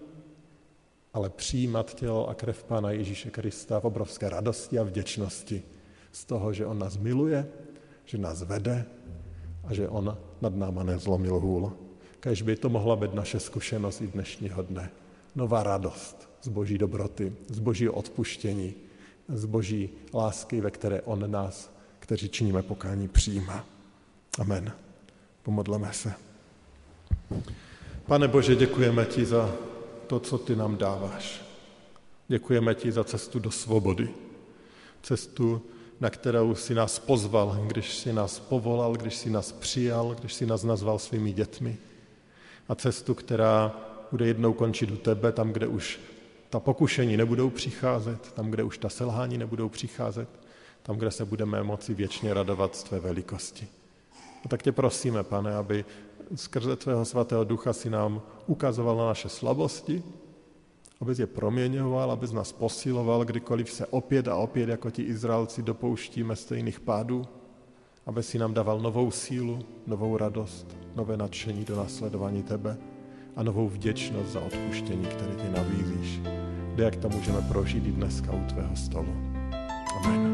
ale 1.13 1.30
přijímat 1.30 1.96
tělo 1.96 2.30
a 2.30 2.34
krev 2.34 2.63
Pána 2.63 2.92
Ježíše 2.92 3.30
Krista 3.30 3.80
v 3.80 3.86
obrovské 3.86 4.30
radosti 4.30 4.80
a 4.80 4.84
vděčnosti 4.84 5.63
z 6.12 6.26
toho, 6.26 6.54
že 6.54 6.66
On 6.66 6.80
nás 6.80 6.98
miluje, 6.98 7.48
že 8.06 8.18
nás 8.18 8.42
vede 8.42 8.86
a 9.68 9.74
že 9.74 9.90
On 9.90 10.18
nad 10.42 10.56
náma 10.56 10.84
nezlomil 10.84 11.40
hůl. 11.40 11.72
Kež 12.20 12.42
by 12.42 12.56
to 12.56 12.70
mohla 12.70 12.96
být 12.96 13.14
naše 13.14 13.40
zkušenost 13.40 14.02
i 14.02 14.08
dnešního 14.08 14.62
dne. 14.62 14.90
Nová 15.36 15.64
radost 15.64 16.30
z 16.42 16.48
boží 16.48 16.78
dobroty, 16.78 17.34
z 17.48 17.60
božího 17.60 17.94
odpuštění, 17.94 18.74
z 19.28 19.46
boží 19.46 19.90
lásky, 20.14 20.62
ve 20.62 20.72
které 20.72 21.02
On 21.02 21.32
nás, 21.32 21.72
kteří 22.00 22.30
činíme 22.30 22.64
pokání, 22.64 23.08
přijímá. 23.08 23.66
Amen. 24.40 24.72
Pomodleme 25.44 25.94
se. 25.94 26.14
Pane 28.06 28.28
Bože, 28.28 28.56
děkujeme 28.56 29.06
ti 29.06 29.26
za 29.26 29.56
to, 30.08 30.20
co 30.20 30.38
ty 30.38 30.56
nám 30.56 30.78
dáváš. 30.78 31.42
Děkujeme 32.28 32.76
ti 32.76 32.92
za 32.92 33.04
cestu 33.04 33.40
do 33.40 33.52
svobody. 33.52 34.10
Cestu, 35.04 35.62
na 36.00 36.10
kterou 36.10 36.56
si 36.56 36.76
nás 36.76 37.00
pozval, 37.00 37.58
když 37.68 37.98
si 37.98 38.14
nás 38.14 38.40
povolal, 38.40 38.96
když 38.96 39.16
si 39.16 39.30
nás 39.30 39.52
přijal, 39.52 40.16
když 40.20 40.34
si 40.34 40.46
nás 40.46 40.64
nazval 40.64 41.00
svými 41.00 41.34
dětmi. 41.34 41.78
A 42.70 42.76
cestu, 42.76 43.14
která 43.14 43.76
bude 44.12 44.28
jednou 44.28 44.54
končit 44.54 44.92
u 44.92 44.98
tebe, 44.98 45.32
tam, 45.32 45.54
kde 45.54 45.68
už 45.68 46.00
ta 46.50 46.60
pokušení 46.60 47.18
nebudou 47.18 47.50
přicházet, 47.50 48.32
tam, 48.34 48.52
kde 48.52 48.64
už 48.64 48.78
ta 48.78 48.90
selhání 48.90 49.38
nebudou 49.38 49.70
přicházet, 49.70 50.30
tam, 50.84 50.98
kde 50.98 51.12
se 51.12 51.26
budeme 51.26 51.64
moci 51.64 51.94
věčně 51.94 52.34
radovat 52.34 52.76
z 52.76 52.84
tvé 52.84 53.00
velikosti. 53.00 53.68
A 54.46 54.48
tak 54.48 54.64
tě 54.64 54.72
prosíme, 54.72 55.24
pane, 55.24 55.56
aby 55.56 55.86
skrze 56.36 56.76
tvého 56.76 57.06
svatého 57.06 57.44
ducha 57.44 57.74
si 57.74 57.90
nám 57.90 58.22
ukazoval 58.48 58.98
na 58.98 59.06
naše 59.06 59.30
slabosti, 59.30 60.04
aby 61.02 61.14
je 61.18 61.28
proměňoval, 61.28 62.12
aby 62.12 62.28
nás 62.34 62.52
posiloval, 62.52 63.26
kdykoliv 63.26 63.72
se 63.72 63.86
opět 63.86 64.28
a 64.28 64.36
opět, 64.36 64.70
jako 64.70 64.92
ti 64.92 65.02
Izraelci, 65.02 65.64
dopouštíme 65.64 66.36
stejných 66.36 66.80
pádů, 66.80 67.26
aby 68.06 68.24
si 68.24 68.40
nám 68.40 68.54
dával 68.54 68.80
novou 68.80 69.12
sílu, 69.12 69.60
novou 69.88 70.18
radost, 70.18 70.78
nové 70.96 71.18
nadšení 71.18 71.66
do 71.66 71.76
následování 71.76 72.44
tebe 72.44 72.78
a 73.36 73.44
novou 73.44 73.70
vděčnost 73.70 74.30
za 74.32 74.42
odpuštění, 74.42 75.06
které 75.06 75.36
ty 75.36 75.50
nabízíš. 75.50 76.22
Kde 76.74 76.84
jak 76.84 76.96
to 76.96 77.10
můžeme 77.10 77.42
prožít 77.42 77.86
i 77.86 77.92
dneska 77.92 78.32
u 78.32 78.48
tvého 78.48 78.76
stolu. 78.76 79.14
Amen. 79.98 80.27